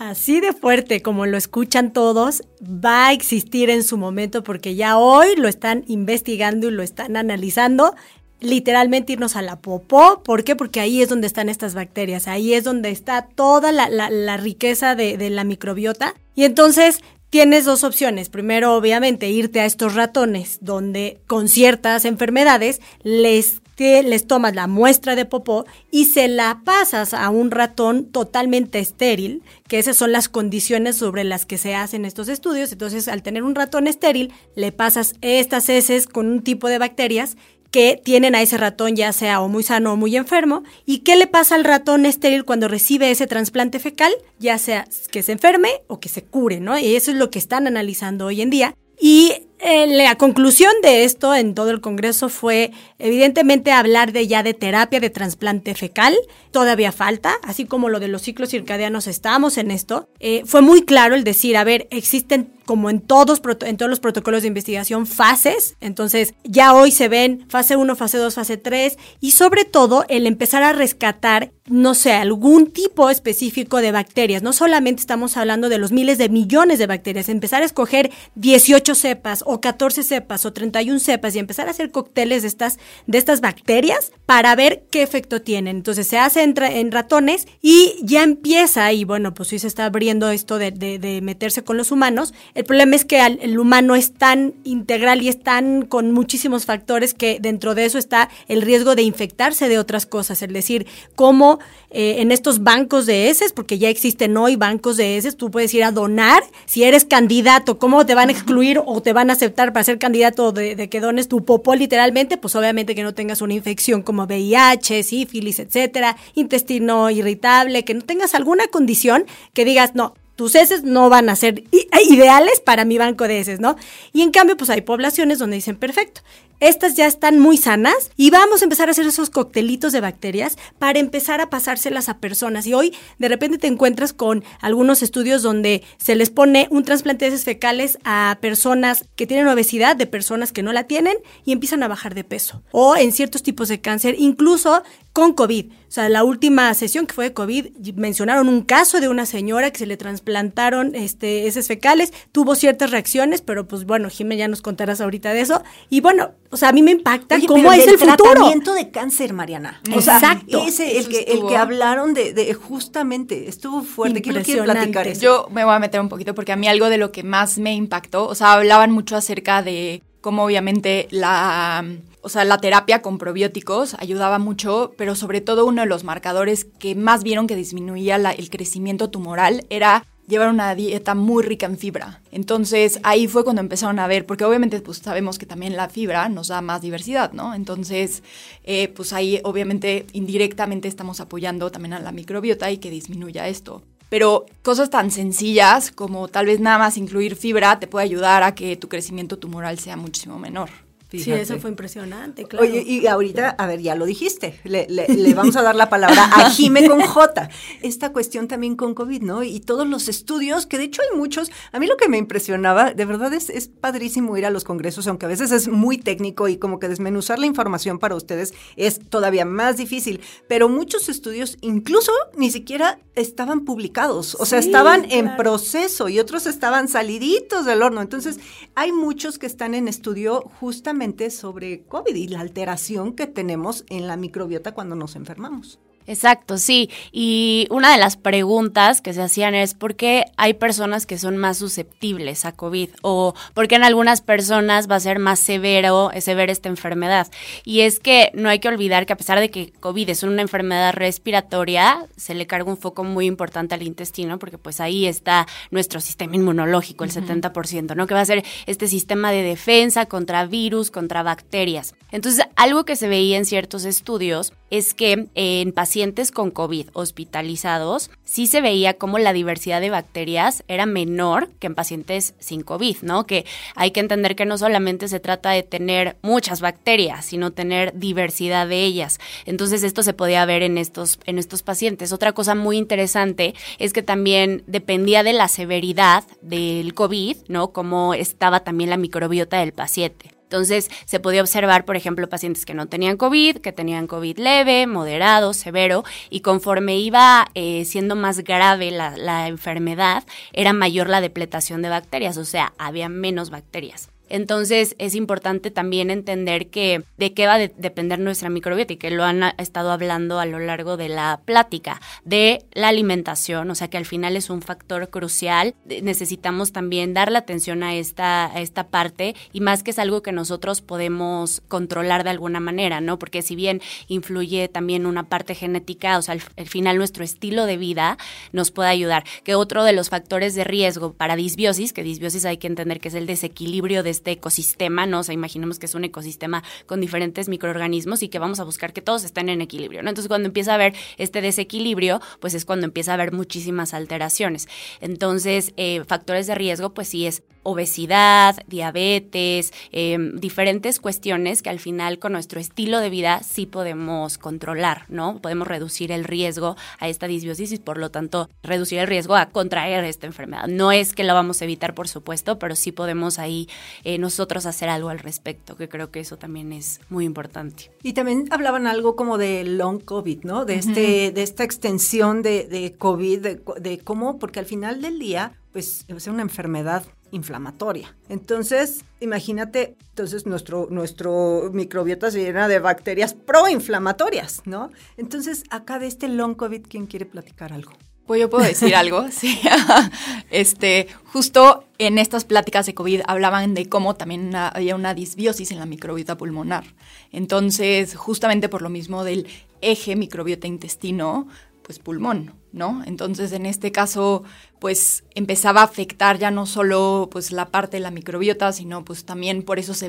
Así 0.00 0.40
de 0.40 0.54
fuerte 0.54 1.02
como 1.02 1.26
lo 1.26 1.36
escuchan 1.36 1.92
todos, 1.92 2.42
va 2.62 3.08
a 3.08 3.12
existir 3.12 3.68
en 3.68 3.84
su 3.84 3.98
momento 3.98 4.42
porque 4.42 4.74
ya 4.74 4.96
hoy 4.96 5.36
lo 5.36 5.46
están 5.46 5.84
investigando 5.88 6.68
y 6.68 6.70
lo 6.70 6.82
están 6.82 7.18
analizando. 7.18 7.94
Literalmente 8.40 9.12
irnos 9.12 9.36
a 9.36 9.42
la 9.42 9.56
popó. 9.60 10.22
¿Por 10.22 10.42
qué? 10.42 10.56
Porque 10.56 10.80
ahí 10.80 11.02
es 11.02 11.10
donde 11.10 11.26
están 11.26 11.50
estas 11.50 11.74
bacterias. 11.74 12.28
Ahí 12.28 12.54
es 12.54 12.64
donde 12.64 12.88
está 12.88 13.28
toda 13.34 13.72
la, 13.72 13.90
la- 13.90 14.36
riqueza 14.38 14.94
de 14.94 15.28
la 15.28 15.44
microbiota. 15.44 16.14
Y 16.34 16.44
entonces 16.44 17.00
tienes 17.28 17.66
dos 17.66 17.84
opciones. 17.84 18.30
Primero, 18.30 18.74
obviamente, 18.74 19.28
irte 19.28 19.60
a 19.60 19.66
estos 19.66 19.94
ratones 19.94 20.56
donde 20.62 21.20
con 21.26 21.48
ciertas 21.48 22.06
enfermedades 22.06 22.80
les, 23.02 23.60
te- 23.80 24.02
les 24.02 24.26
tomas 24.26 24.54
la 24.54 24.66
muestra 24.66 25.16
de 25.16 25.24
popó 25.24 25.64
y 25.90 26.04
se 26.04 26.28
la 26.28 26.60
pasas 26.66 27.14
a 27.14 27.30
un 27.30 27.50
ratón 27.50 28.04
totalmente 28.04 28.78
estéril, 28.78 29.42
que 29.68 29.78
esas 29.78 29.96
son 29.96 30.12
las 30.12 30.28
condiciones 30.28 30.96
sobre 30.96 31.24
las 31.24 31.46
que 31.46 31.56
se 31.56 31.74
hacen 31.74 32.04
estos 32.04 32.28
estudios. 32.28 32.72
Entonces, 32.72 33.08
al 33.08 33.22
tener 33.22 33.42
un 33.42 33.54
ratón 33.54 33.86
estéril, 33.86 34.34
le 34.54 34.70
pasas 34.70 35.14
estas 35.22 35.70
heces 35.70 36.06
con 36.06 36.26
un 36.26 36.42
tipo 36.42 36.68
de 36.68 36.76
bacterias 36.76 37.38
que 37.70 37.98
tienen 38.04 38.34
a 38.34 38.42
ese 38.42 38.58
ratón 38.58 38.96
ya 38.96 39.14
sea 39.14 39.40
o 39.40 39.48
muy 39.48 39.62
sano 39.62 39.94
o 39.94 39.96
muy 39.96 40.14
enfermo. 40.14 40.62
¿Y 40.84 40.98
qué 40.98 41.16
le 41.16 41.26
pasa 41.26 41.54
al 41.54 41.64
ratón 41.64 42.04
estéril 42.04 42.44
cuando 42.44 42.68
recibe 42.68 43.10
ese 43.10 43.26
trasplante 43.26 43.78
fecal? 43.78 44.12
Ya 44.38 44.58
sea 44.58 44.86
que 45.10 45.22
se 45.22 45.32
enferme 45.32 45.70
o 45.86 46.00
que 46.00 46.10
se 46.10 46.22
cure, 46.22 46.60
¿no? 46.60 46.78
Y 46.78 46.96
eso 46.96 47.12
es 47.12 47.16
lo 47.16 47.30
que 47.30 47.38
están 47.38 47.66
analizando 47.66 48.26
hoy 48.26 48.42
en 48.42 48.50
día. 48.50 48.74
Y 49.00 49.32
eh, 49.62 49.86
la 49.86 50.16
conclusión 50.16 50.72
de 50.82 51.04
esto 51.04 51.34
en 51.34 51.54
todo 51.54 51.70
el 51.70 51.80
Congreso 51.80 52.28
fue, 52.28 52.72
evidentemente, 52.98 53.72
hablar 53.72 54.12
de 54.12 54.26
ya 54.26 54.42
de 54.42 54.54
terapia 54.54 55.00
de 55.00 55.10
trasplante 55.10 55.74
fecal. 55.74 56.16
Todavía 56.50 56.92
falta, 56.92 57.34
así 57.42 57.66
como 57.66 57.88
lo 57.88 58.00
de 58.00 58.08
los 58.08 58.22
ciclos 58.22 58.50
circadianos 58.50 59.06
estamos 59.06 59.58
en 59.58 59.70
esto. 59.70 60.08
Eh, 60.18 60.42
fue 60.46 60.62
muy 60.62 60.82
claro 60.82 61.14
el 61.14 61.24
decir, 61.24 61.56
a 61.56 61.64
ver, 61.64 61.88
existen 61.90 62.52
como 62.70 62.88
en 62.88 63.00
todos, 63.00 63.42
en 63.62 63.76
todos 63.76 63.90
los 63.90 63.98
protocolos 63.98 64.42
de 64.42 64.48
investigación 64.48 65.04
fases. 65.04 65.74
Entonces, 65.80 66.34
ya 66.44 66.72
hoy 66.72 66.92
se 66.92 67.08
ven 67.08 67.44
fase 67.48 67.74
1, 67.74 67.96
fase 67.96 68.16
2, 68.16 68.32
fase 68.32 68.58
3 68.58 68.96
y 69.20 69.32
sobre 69.32 69.64
todo 69.64 70.04
el 70.08 70.24
empezar 70.28 70.62
a 70.62 70.72
rescatar, 70.72 71.50
no 71.66 71.94
sé, 71.94 72.12
algún 72.12 72.70
tipo 72.70 73.10
específico 73.10 73.78
de 73.78 73.90
bacterias. 73.90 74.44
No 74.44 74.52
solamente 74.52 75.00
estamos 75.00 75.36
hablando 75.36 75.68
de 75.68 75.78
los 75.78 75.90
miles 75.90 76.16
de 76.16 76.28
millones 76.28 76.78
de 76.78 76.86
bacterias, 76.86 77.28
empezar 77.28 77.62
a 77.62 77.66
escoger 77.66 78.12
18 78.36 78.94
cepas 78.94 79.42
o 79.50 79.60
14 79.60 80.02
cepas 80.02 80.44
o 80.46 80.52
31 80.52 80.98
cepas 81.00 81.34
y 81.34 81.38
empezar 81.38 81.68
a 81.68 81.70
hacer 81.72 81.90
cócteles 81.90 82.42
de 82.42 82.48
estas, 82.48 82.78
de 83.06 83.18
estas 83.18 83.40
bacterias 83.40 84.12
para 84.26 84.54
ver 84.56 84.84
qué 84.90 85.02
efecto 85.02 85.42
tienen. 85.42 85.76
Entonces, 85.76 86.06
se 86.06 86.18
hace 86.18 86.42
en, 86.42 86.92
ratones 86.92 87.46
y 87.62 87.94
ya 88.02 88.22
empieza, 88.22 88.92
y 88.92 89.04
bueno, 89.04 89.34
pues 89.34 89.48
sí 89.50 89.58
se 89.58 89.66
está 89.66 89.84
abriendo 89.86 90.30
esto 90.30 90.58
de, 90.58 90.70
de- 90.70 90.98
de 90.98 91.20
meterse 91.20 91.62
con 91.64 91.76
los 91.76 91.90
humanos. 91.90 92.32
El 92.54 92.64
problema 92.64 92.96
es 92.96 93.04
que 93.04 93.20
al- 93.20 93.38
el 93.42 93.58
humano 93.58 93.94
es 93.96 94.12
tan 94.14 94.54
integral 94.64 95.22
y 95.22 95.28
es 95.28 95.42
tan 95.42 95.82
con 95.82 96.12
muchísimos 96.12 96.64
factores 96.64 97.14
que 97.14 97.38
dentro 97.40 97.74
de 97.74 97.84
eso 97.84 97.98
está 97.98 98.28
el 98.48 98.62
riesgo 98.62 98.94
de 98.94 99.02
infectarse 99.02 99.68
de 99.68 99.78
otras 99.78 100.06
cosas. 100.06 100.42
Es 100.42 100.52
decir, 100.52 100.86
cómo 101.16 101.58
eh, 101.90 102.16
en 102.18 102.30
estos 102.32 102.62
bancos 102.62 103.06
de 103.06 103.28
heces, 103.30 103.52
porque 103.52 103.78
ya 103.78 103.88
existen 103.88 104.36
hoy 104.36 104.56
bancos 104.56 104.96
de 104.96 105.16
heces, 105.16 105.36
tú 105.36 105.50
puedes 105.50 105.72
ir 105.74 105.82
a 105.84 105.90
donar. 105.92 106.42
Si 106.66 106.84
eres 106.84 107.04
candidato, 107.04 107.78
¿cómo 107.78 108.06
te 108.06 108.14
van 108.14 108.28
a 108.28 108.32
excluir 108.32 108.80
o 108.84 109.00
te 109.02 109.12
van 109.12 109.30
a 109.30 109.34
aceptar 109.40 109.72
para 109.72 109.84
ser 109.84 109.98
candidato 109.98 110.52
de, 110.52 110.76
de 110.76 110.88
que 110.88 111.00
dones 111.00 111.28
tu 111.28 111.44
popó 111.44 111.74
literalmente? 111.74 112.36
Pues 112.36 112.54
obviamente 112.56 112.94
que 112.94 113.02
no 113.02 113.14
tengas 113.14 113.42
una 113.42 113.54
infección 113.54 114.02
como 114.02 114.24
VIH, 114.24 115.02
sífilis, 115.02 115.58
etcétera, 115.58 116.16
intestino 116.34 117.10
irritable, 117.10 117.84
que 117.84 117.94
no 117.94 118.02
tengas 118.02 118.34
alguna 118.34 118.66
condición 118.68 119.26
que 119.52 119.64
digas, 119.64 119.94
no, 119.94 120.14
tus 120.40 120.54
heces 120.54 120.84
no 120.84 121.10
van 121.10 121.28
a 121.28 121.36
ser 121.36 121.64
ideales 122.08 122.60
para 122.60 122.86
mi 122.86 122.96
banco 122.96 123.28
de 123.28 123.40
heces, 123.40 123.60
¿no? 123.60 123.76
Y 124.14 124.22
en 124.22 124.30
cambio, 124.30 124.56
pues 124.56 124.70
hay 124.70 124.80
poblaciones 124.80 125.38
donde 125.38 125.56
dicen, 125.56 125.76
perfecto, 125.76 126.22
estas 126.60 126.94
ya 126.94 127.06
están 127.06 127.38
muy 127.38 127.56
sanas 127.56 128.10
y 128.16 128.30
vamos 128.30 128.60
a 128.60 128.64
empezar 128.64 128.88
a 128.88 128.92
hacer 128.92 129.06
esos 129.06 129.30
coctelitos 129.30 129.92
de 129.92 130.00
bacterias 130.00 130.56
para 130.78 130.98
empezar 130.98 131.40
a 131.40 131.50
pasárselas 131.50 132.08
a 132.08 132.18
personas. 132.18 132.66
Y 132.66 132.74
hoy 132.74 132.94
de 133.18 133.28
repente 133.28 133.58
te 133.58 133.66
encuentras 133.66 134.12
con 134.12 134.44
algunos 134.60 135.02
estudios 135.02 135.42
donde 135.42 135.82
se 135.98 136.14
les 136.14 136.30
pone 136.30 136.68
un 136.70 136.84
trasplante 136.84 137.24
de 137.24 137.30
heces 137.30 137.44
fecales 137.44 137.98
a 138.04 138.38
personas 138.40 139.06
que 139.16 139.26
tienen 139.26 139.48
obesidad, 139.48 139.96
de 139.96 140.06
personas 140.06 140.52
que 140.52 140.62
no 140.62 140.72
la 140.72 140.84
tienen 140.84 141.16
y 141.44 141.52
empiezan 141.52 141.82
a 141.82 141.88
bajar 141.88 142.14
de 142.14 142.24
peso. 142.24 142.62
O 142.72 142.96
en 142.96 143.12
ciertos 143.12 143.42
tipos 143.42 143.68
de 143.68 143.80
cáncer, 143.80 144.14
incluso 144.18 144.82
con 145.12 145.32
COVID. 145.32 145.72
O 145.90 145.92
sea, 145.92 146.08
la 146.08 146.22
última 146.22 146.72
sesión 146.74 147.06
que 147.06 147.14
fue 147.14 147.24
de 147.24 147.32
COVID, 147.32 147.94
mencionaron 147.96 148.48
un 148.48 148.62
caso 148.62 149.00
de 149.00 149.08
una 149.08 149.26
señora 149.26 149.72
que 149.72 149.78
se 149.78 149.86
le 149.86 149.96
trasplantaron 149.96 150.94
este, 150.94 151.48
heces 151.48 151.66
fecales, 151.66 152.12
tuvo 152.30 152.54
ciertas 152.54 152.92
reacciones, 152.92 153.42
pero 153.42 153.66
pues 153.66 153.84
bueno, 153.86 154.08
Jiménez 154.08 154.38
ya 154.38 154.48
nos 154.48 154.62
contarás 154.62 155.00
ahorita 155.00 155.32
de 155.32 155.40
eso. 155.40 155.64
Y 155.88 156.00
bueno, 156.00 156.30
o 156.50 156.56
sea, 156.56 156.70
a 156.70 156.72
mí 156.72 156.82
me 156.82 156.90
impacta 156.90 157.36
Oye, 157.36 157.46
cómo 157.46 157.72
es 157.72 157.86
el 157.86 157.98
futuro. 157.98 158.16
tratamiento 158.16 158.74
de 158.74 158.90
cáncer, 158.90 159.32
Mariana. 159.32 159.80
O 159.96 160.00
sea, 160.00 160.16
Exacto. 160.16 160.62
ese, 160.66 160.98
el 160.98 161.08
que, 161.08 161.20
el 161.20 161.46
que 161.46 161.56
hablaron 161.56 162.12
de, 162.14 162.32
de 162.32 162.52
justamente, 162.54 163.48
estuvo 163.48 163.82
fuerte. 163.82 164.20
¿Quién 164.22 164.34
lo 164.34 164.42
quiere 164.42 164.60
Impresionante. 164.60 164.92
platicar 164.92 165.06
eso? 165.12 165.20
Yo 165.22 165.48
me 165.52 165.64
voy 165.64 165.74
a 165.74 165.78
meter 165.78 166.00
un 166.00 166.08
poquito 166.08 166.34
porque 166.34 166.52
a 166.52 166.56
mí 166.56 166.66
algo 166.68 166.88
de 166.88 166.98
lo 166.98 167.12
que 167.12 167.22
más 167.22 167.58
me 167.58 167.74
impactó, 167.74 168.26
o 168.26 168.34
sea, 168.34 168.54
hablaban 168.54 168.90
mucho 168.90 169.16
acerca 169.16 169.62
de 169.62 170.02
cómo 170.20 170.44
obviamente 170.44 171.06
la, 171.10 171.84
o 172.20 172.28
sea, 172.28 172.44
la 172.44 172.58
terapia 172.58 173.00
con 173.00 173.16
probióticos 173.16 173.94
ayudaba 173.98 174.38
mucho, 174.38 174.92
pero 174.98 175.14
sobre 175.14 175.40
todo 175.40 175.64
uno 175.64 175.82
de 175.82 175.88
los 175.88 176.04
marcadores 176.04 176.66
que 176.78 176.94
más 176.94 177.22
vieron 177.22 177.46
que 177.46 177.56
disminuía 177.56 178.18
la- 178.18 178.32
el 178.32 178.50
crecimiento 178.50 179.08
tumoral 179.08 179.64
era 179.70 180.04
llevar 180.30 180.48
una 180.48 180.74
dieta 180.74 181.14
muy 181.14 181.42
rica 181.42 181.66
en 181.66 181.76
fibra. 181.76 182.22
Entonces 182.32 182.98
ahí 183.02 183.26
fue 183.28 183.44
cuando 183.44 183.60
empezaron 183.60 183.98
a 183.98 184.06
ver, 184.06 184.24
porque 184.24 184.44
obviamente 184.44 184.80
pues 184.80 184.98
sabemos 184.98 185.38
que 185.38 185.44
también 185.44 185.76
la 185.76 185.88
fibra 185.88 186.28
nos 186.30 186.48
da 186.48 186.62
más 186.62 186.80
diversidad, 186.80 187.32
¿no? 187.32 187.54
Entonces 187.54 188.22
eh, 188.64 188.88
pues 188.88 189.12
ahí 189.12 189.40
obviamente 189.44 190.06
indirectamente 190.12 190.88
estamos 190.88 191.20
apoyando 191.20 191.70
también 191.70 191.92
a 191.92 192.00
la 192.00 192.12
microbiota 192.12 192.70
y 192.70 192.78
que 192.78 192.90
disminuya 192.90 193.48
esto. 193.48 193.82
Pero 194.08 194.46
cosas 194.62 194.90
tan 194.90 195.10
sencillas 195.10 195.92
como 195.92 196.28
tal 196.28 196.46
vez 196.46 196.58
nada 196.58 196.78
más 196.78 196.96
incluir 196.96 197.36
fibra 197.36 197.78
te 197.78 197.86
puede 197.86 198.04
ayudar 198.04 198.42
a 198.42 198.54
que 198.54 198.76
tu 198.76 198.88
crecimiento 198.88 199.38
tumoral 199.38 199.78
sea 199.78 199.96
muchísimo 199.96 200.38
menor. 200.38 200.89
Sí, 201.10 201.32
eso 201.32 201.58
fue 201.58 201.70
impresionante, 201.70 202.44
claro. 202.44 202.64
Oye, 202.66 202.82
y 202.86 203.06
ahorita, 203.06 203.50
a 203.50 203.66
ver, 203.66 203.80
ya 203.80 203.94
lo 203.96 204.06
dijiste, 204.06 204.60
le, 204.64 204.86
le- 204.88 205.08
le 205.08 205.34
vamos 205.34 205.56
a 205.56 205.62
dar 205.62 205.74
la 205.74 205.90
palabra 205.90 206.24
a 206.36 206.50
Jime 206.50 206.86
con 206.88 207.00
J. 207.00 207.48
Esta 207.82 208.12
cuestión 208.12 208.46
también 208.46 208.76
con 208.76 208.94
COVID, 208.94 209.22
¿no? 209.22 209.42
Y 209.42 209.58
todos 209.60 209.88
los 209.88 210.08
estudios, 210.08 210.66
que 210.66 210.78
de 210.78 210.84
hecho 210.84 211.02
hay 211.02 211.18
muchos, 211.18 211.50
a 211.72 211.78
mí 211.80 211.86
lo 211.86 211.96
que 211.96 212.08
me 212.08 212.18
impresionaba, 212.18 212.92
de 212.94 213.04
verdad 213.04 213.32
es, 213.34 213.50
es 213.50 213.66
padrísimo 213.66 214.36
ir 214.36 214.46
a 214.46 214.50
los 214.50 214.62
congresos, 214.64 215.06
aunque 215.08 215.26
a 215.26 215.28
veces 215.28 215.50
es 215.50 215.66
muy 215.68 215.98
técnico 215.98 216.46
y 216.48 216.58
como 216.58 216.78
que 216.78 216.88
desmenuzar 216.88 217.38
la 217.38 217.46
información 217.46 217.98
para 217.98 218.14
ustedes 218.14 218.54
es 218.76 219.00
todavía 219.00 219.44
más 219.44 219.78
difícil, 219.78 220.20
pero 220.48 220.68
muchos 220.68 221.08
estudios 221.08 221.56
incluso 221.60 222.12
ni 222.36 222.50
siquiera 222.50 223.00
estaban 223.16 223.64
publicados, 223.64 224.36
o 224.38 224.46
sea, 224.46 224.60
Sí, 224.62 224.68
estaban 224.68 225.10
en 225.10 225.36
proceso 225.36 226.08
y 226.08 226.20
otros 226.20 226.46
estaban 226.46 226.86
saliditos 226.88 227.66
del 227.66 227.82
horno. 227.82 228.00
Entonces, 228.00 228.38
hay 228.74 228.92
muchos 228.92 229.38
que 229.38 229.46
están 229.46 229.74
en 229.74 229.88
estudio 229.88 230.42
justamente 230.60 230.99
sobre 231.30 231.84
COVID 231.86 232.14
y 232.14 232.28
la 232.28 232.40
alteración 232.40 233.14
que 233.14 233.26
tenemos 233.26 233.84
en 233.88 234.06
la 234.06 234.16
microbiota 234.16 234.72
cuando 234.72 234.96
nos 234.96 235.16
enfermamos. 235.16 235.80
Exacto, 236.10 236.58
sí. 236.58 236.90
Y 237.12 237.68
una 237.70 237.92
de 237.92 237.98
las 237.98 238.16
preguntas 238.16 239.00
que 239.00 239.12
se 239.12 239.22
hacían 239.22 239.54
es 239.54 239.74
por 239.74 239.94
qué 239.94 240.24
hay 240.36 240.54
personas 240.54 241.06
que 241.06 241.18
son 241.18 241.36
más 241.36 241.58
susceptibles 241.58 242.44
a 242.44 242.50
COVID 242.50 242.88
o 243.02 243.34
por 243.54 243.68
qué 243.68 243.76
en 243.76 243.84
algunas 243.84 244.20
personas 244.20 244.90
va 244.90 244.96
a 244.96 245.00
ser 245.00 245.20
más 245.20 245.38
severo, 245.38 246.10
severa 246.20 246.50
esta 246.50 246.68
enfermedad. 246.68 247.28
Y 247.64 247.82
es 247.82 248.00
que 248.00 248.32
no 248.34 248.48
hay 248.48 248.58
que 248.58 248.66
olvidar 248.66 249.06
que 249.06 249.12
a 249.12 249.16
pesar 249.16 249.38
de 249.38 249.52
que 249.52 249.70
COVID 249.78 250.10
es 250.10 250.24
una 250.24 250.42
enfermedad 250.42 250.94
respiratoria, 250.94 252.04
se 252.16 252.34
le 252.34 252.48
carga 252.48 252.72
un 252.72 252.76
foco 252.76 253.04
muy 253.04 253.26
importante 253.26 253.76
al 253.76 253.84
intestino 253.84 254.40
porque 254.40 254.58
pues 254.58 254.80
ahí 254.80 255.06
está 255.06 255.46
nuestro 255.70 256.00
sistema 256.00 256.34
inmunológico, 256.34 257.04
el 257.04 257.12
70%, 257.12 257.94
¿no? 257.94 258.08
Que 258.08 258.14
va 258.14 258.22
a 258.22 258.26
ser 258.26 258.44
este 258.66 258.88
sistema 258.88 259.30
de 259.30 259.44
defensa 259.44 260.06
contra 260.06 260.44
virus, 260.44 260.90
contra 260.90 261.22
bacterias. 261.22 261.94
Entonces, 262.10 262.44
algo 262.56 262.84
que 262.84 262.96
se 262.96 263.06
veía 263.06 263.36
en 263.36 263.44
ciertos 263.44 263.84
estudios 263.84 264.52
es 264.70 264.94
que 264.94 265.26
en 265.34 265.72
pacientes 265.72 266.30
con 266.30 266.50
COVID 266.50 266.88
hospitalizados 266.92 268.10
sí 268.24 268.46
se 268.46 268.60
veía 268.60 268.94
como 268.94 269.18
la 269.18 269.32
diversidad 269.32 269.80
de 269.80 269.90
bacterias 269.90 270.64
era 270.68 270.86
menor 270.86 271.50
que 271.58 271.66
en 271.66 271.74
pacientes 271.74 272.34
sin 272.38 272.62
COVID, 272.62 272.98
¿no? 273.02 273.26
Que 273.26 273.44
hay 273.74 273.90
que 273.90 274.00
entender 274.00 274.36
que 274.36 274.46
no 274.46 274.56
solamente 274.58 275.08
se 275.08 275.20
trata 275.20 275.50
de 275.50 275.62
tener 275.62 276.16
muchas 276.22 276.60
bacterias, 276.60 277.24
sino 277.24 277.50
tener 277.50 277.92
diversidad 277.98 278.68
de 278.68 278.84
ellas. 278.84 279.18
Entonces 279.44 279.82
esto 279.82 280.02
se 280.02 280.12
podía 280.12 280.44
ver 280.46 280.62
en 280.62 280.78
estos, 280.78 281.18
en 281.26 281.38
estos 281.38 281.62
pacientes. 281.62 282.12
Otra 282.12 282.32
cosa 282.32 282.54
muy 282.54 282.78
interesante 282.78 283.54
es 283.78 283.92
que 283.92 284.02
también 284.02 284.62
dependía 284.66 285.22
de 285.22 285.32
la 285.32 285.48
severidad 285.48 286.24
del 286.42 286.94
COVID, 286.94 287.36
¿no? 287.48 287.72
Cómo 287.72 288.14
estaba 288.14 288.60
también 288.60 288.90
la 288.90 288.96
microbiota 288.96 289.58
del 289.58 289.72
paciente. 289.72 290.39
Entonces, 290.50 290.90
se 291.04 291.20
podía 291.20 291.42
observar, 291.42 291.84
por 291.84 291.94
ejemplo, 291.94 292.28
pacientes 292.28 292.66
que 292.66 292.74
no 292.74 292.88
tenían 292.88 293.16
COVID, 293.16 293.58
que 293.58 293.70
tenían 293.70 294.08
COVID 294.08 294.36
leve, 294.36 294.88
moderado, 294.88 295.54
severo, 295.54 296.02
y 296.28 296.40
conforme 296.40 296.98
iba 296.98 297.46
eh, 297.54 297.84
siendo 297.84 298.16
más 298.16 298.40
grave 298.40 298.90
la, 298.90 299.16
la 299.16 299.46
enfermedad, 299.46 300.24
era 300.52 300.72
mayor 300.72 301.08
la 301.08 301.20
depletación 301.20 301.82
de 301.82 301.88
bacterias, 301.88 302.36
o 302.36 302.44
sea, 302.44 302.72
había 302.78 303.08
menos 303.08 303.50
bacterias. 303.50 304.09
Entonces 304.30 304.94
es 304.98 305.14
importante 305.14 305.70
también 305.70 306.10
entender 306.10 306.68
que 306.68 307.02
de 307.18 307.34
qué 307.34 307.46
va 307.46 307.54
a 307.54 307.58
depender 307.58 308.18
nuestra 308.18 308.48
microbiota 308.48 308.94
y 308.94 308.96
que 308.96 309.10
lo 309.10 309.24
han 309.24 309.42
estado 309.58 309.90
hablando 309.90 310.38
a 310.38 310.46
lo 310.46 310.58
largo 310.58 310.96
de 310.96 311.08
la 311.08 311.40
plática, 311.44 312.00
de 312.24 312.64
la 312.72 312.88
alimentación, 312.88 313.70
o 313.70 313.74
sea 313.74 313.88
que 313.88 313.98
al 313.98 314.06
final 314.06 314.36
es 314.36 314.48
un 314.48 314.62
factor 314.62 315.10
crucial. 315.10 315.74
Necesitamos 316.02 316.72
también 316.72 317.12
darle 317.12 317.38
atención 317.38 317.82
a 317.82 317.94
esta, 317.94 318.50
esta 318.56 318.88
parte 318.88 319.34
y 319.52 319.60
más 319.60 319.82
que 319.82 319.90
es 319.90 319.98
algo 319.98 320.22
que 320.22 320.32
nosotros 320.32 320.80
podemos 320.80 321.62
controlar 321.68 322.24
de 322.24 322.30
alguna 322.30 322.60
manera, 322.60 323.00
¿no? 323.00 323.18
Porque 323.18 323.42
si 323.42 323.56
bien 323.56 323.82
influye 324.08 324.68
también 324.68 325.06
una 325.06 325.24
parte 325.24 325.54
genética, 325.54 326.18
o 326.18 326.22
sea, 326.22 326.34
al, 326.56 326.66
final 326.66 326.98
nuestro 326.98 327.24
estilo 327.24 327.66
de 327.66 327.76
vida 327.76 328.16
nos 328.52 328.70
puede 328.70 328.90
ayudar. 328.90 329.24
Que 329.42 329.54
otro 329.54 329.82
de 329.84 329.92
los 329.92 330.08
factores 330.08 330.54
de 330.54 330.64
riesgo 330.64 331.12
para 331.14 331.36
disbiosis, 331.36 331.92
que 331.92 332.04
disbiosis 332.04 332.44
hay 332.44 332.58
que 332.58 332.68
entender 332.68 333.00
que 333.00 333.08
es 333.08 333.14
el 333.14 333.26
desequilibrio 333.26 334.02
de 334.02 334.10
este 334.20 334.32
ecosistema, 334.32 335.06
¿no? 335.06 335.20
O 335.20 335.22
sea, 335.22 335.34
imaginemos 335.34 335.78
que 335.78 335.86
es 335.86 335.94
un 335.94 336.04
ecosistema 336.04 336.62
con 336.86 337.00
diferentes 337.00 337.48
microorganismos 337.48 338.22
y 338.22 338.28
que 338.28 338.38
vamos 338.38 338.60
a 338.60 338.64
buscar 338.64 338.92
que 338.92 339.00
todos 339.00 339.24
estén 339.24 339.48
en 339.48 339.62
equilibrio, 339.62 340.02
¿no? 340.02 340.10
Entonces, 340.10 340.28
cuando 340.28 340.46
empieza 340.46 340.72
a 340.72 340.74
haber 340.74 340.94
este 341.16 341.40
desequilibrio, 341.40 342.20
pues 342.38 342.52
es 342.52 342.66
cuando 342.66 342.84
empieza 342.84 343.12
a 343.12 343.14
haber 343.14 343.32
muchísimas 343.32 343.94
alteraciones. 343.94 344.68
Entonces, 345.00 345.72
eh, 345.78 346.04
factores 346.06 346.46
de 346.46 346.54
riesgo, 346.54 346.92
pues 346.92 347.08
sí 347.08 347.26
es 347.26 347.42
obesidad, 347.62 348.56
diabetes, 348.66 349.72
em, 349.92 350.36
diferentes 350.36 351.00
cuestiones 351.00 351.62
que 351.62 351.70
al 351.70 351.78
final 351.78 352.18
con 352.18 352.32
nuestro 352.32 352.60
estilo 352.60 353.00
de 353.00 353.10
vida 353.10 353.42
sí 353.42 353.66
podemos 353.66 354.38
controlar, 354.38 355.04
¿no? 355.08 355.40
Podemos 355.40 355.68
reducir 355.68 356.12
el 356.12 356.24
riesgo 356.24 356.76
a 356.98 357.08
esta 357.08 357.26
disbiosis 357.26 357.72
y 357.72 357.78
por 357.78 357.98
lo 357.98 358.10
tanto 358.10 358.48
reducir 358.62 358.98
el 358.98 359.06
riesgo 359.06 359.36
a 359.36 359.46
contraer 359.50 360.04
esta 360.04 360.26
enfermedad. 360.26 360.66
No 360.68 360.92
es 360.92 361.14
que 361.14 361.24
lo 361.24 361.34
vamos 361.34 361.60
a 361.60 361.64
evitar, 361.64 361.94
por 361.94 362.08
supuesto, 362.08 362.58
pero 362.58 362.74
sí 362.74 362.92
podemos 362.92 363.38
ahí 363.38 363.68
eh, 364.04 364.18
nosotros 364.18 364.66
hacer 364.66 364.88
algo 364.88 365.10
al 365.10 365.18
respecto, 365.18 365.76
que 365.76 365.88
creo 365.88 366.10
que 366.10 366.20
eso 366.20 366.38
también 366.38 366.72
es 366.72 367.00
muy 367.08 367.24
importante. 367.24 367.90
Y 368.02 368.14
también 368.14 368.46
hablaban 368.50 368.86
algo 368.86 369.16
como 369.16 369.38
de 369.38 369.64
long 369.64 370.00
COVID, 370.00 370.44
¿no? 370.44 370.64
De, 370.64 370.74
este, 370.76 371.30
de 371.30 371.42
esta 371.42 371.64
extensión 371.64 372.42
de, 372.42 372.66
de 372.66 372.94
COVID, 372.96 373.40
de, 373.40 373.62
de 373.80 373.98
cómo, 373.98 374.38
porque 374.38 374.60
al 374.60 374.66
final 374.66 375.02
del 375.02 375.18
día, 375.18 375.52
pues 375.72 376.04
es 376.08 376.26
una 376.26 376.42
enfermedad 376.42 377.04
inflamatoria. 377.32 378.14
Entonces, 378.28 379.04
imagínate, 379.20 379.96
entonces 380.10 380.46
nuestro, 380.46 380.88
nuestro 380.90 381.70
microbiota 381.72 382.30
se 382.30 382.42
llena 382.42 382.68
de 382.68 382.78
bacterias 382.78 383.34
proinflamatorias, 383.34 384.62
¿no? 384.64 384.90
Entonces, 385.16 385.64
acá 385.70 385.98
de 385.98 386.06
este 386.06 386.28
long 386.28 386.54
COVID, 386.54 386.82
¿quién 386.88 387.06
quiere 387.06 387.26
platicar 387.26 387.72
algo? 387.72 387.92
Pues 388.30 388.40
yo 388.40 388.48
puedo 388.48 388.64
decir 388.64 388.94
algo, 388.94 389.26
sí. 389.32 389.60
este, 390.50 391.08
justo 391.32 391.84
en 391.98 392.16
estas 392.16 392.44
pláticas 392.44 392.86
de 392.86 392.94
COVID 392.94 393.22
hablaban 393.26 393.74
de 393.74 393.88
cómo 393.88 394.14
también 394.14 394.54
había 394.54 394.94
una 394.94 395.14
disbiosis 395.14 395.72
en 395.72 395.80
la 395.80 395.86
microbiota 395.86 396.36
pulmonar. 396.36 396.84
Entonces, 397.32 398.14
justamente 398.14 398.68
por 398.68 398.82
lo 398.82 398.88
mismo 398.88 399.24
del 399.24 399.48
eje 399.80 400.14
microbiota 400.14 400.68
intestino, 400.68 401.48
pues 401.82 401.98
pulmón, 401.98 402.54
¿no? 402.72 403.02
Entonces, 403.06 403.52
en 403.52 403.66
este 403.66 403.92
caso, 403.92 404.44
pues 404.78 405.24
empezaba 405.34 405.80
a 405.80 405.84
afectar 405.84 406.38
ya 406.38 406.50
no 406.50 406.66
solo 406.66 407.28
pues 407.30 407.52
la 407.52 407.70
parte 407.70 407.96
de 407.96 408.02
la 408.02 408.10
microbiota, 408.10 408.72
sino 408.72 409.04
pues 409.04 409.24
también 409.24 409.62
por 409.62 409.78
eso 409.78 409.94
se, 409.94 410.06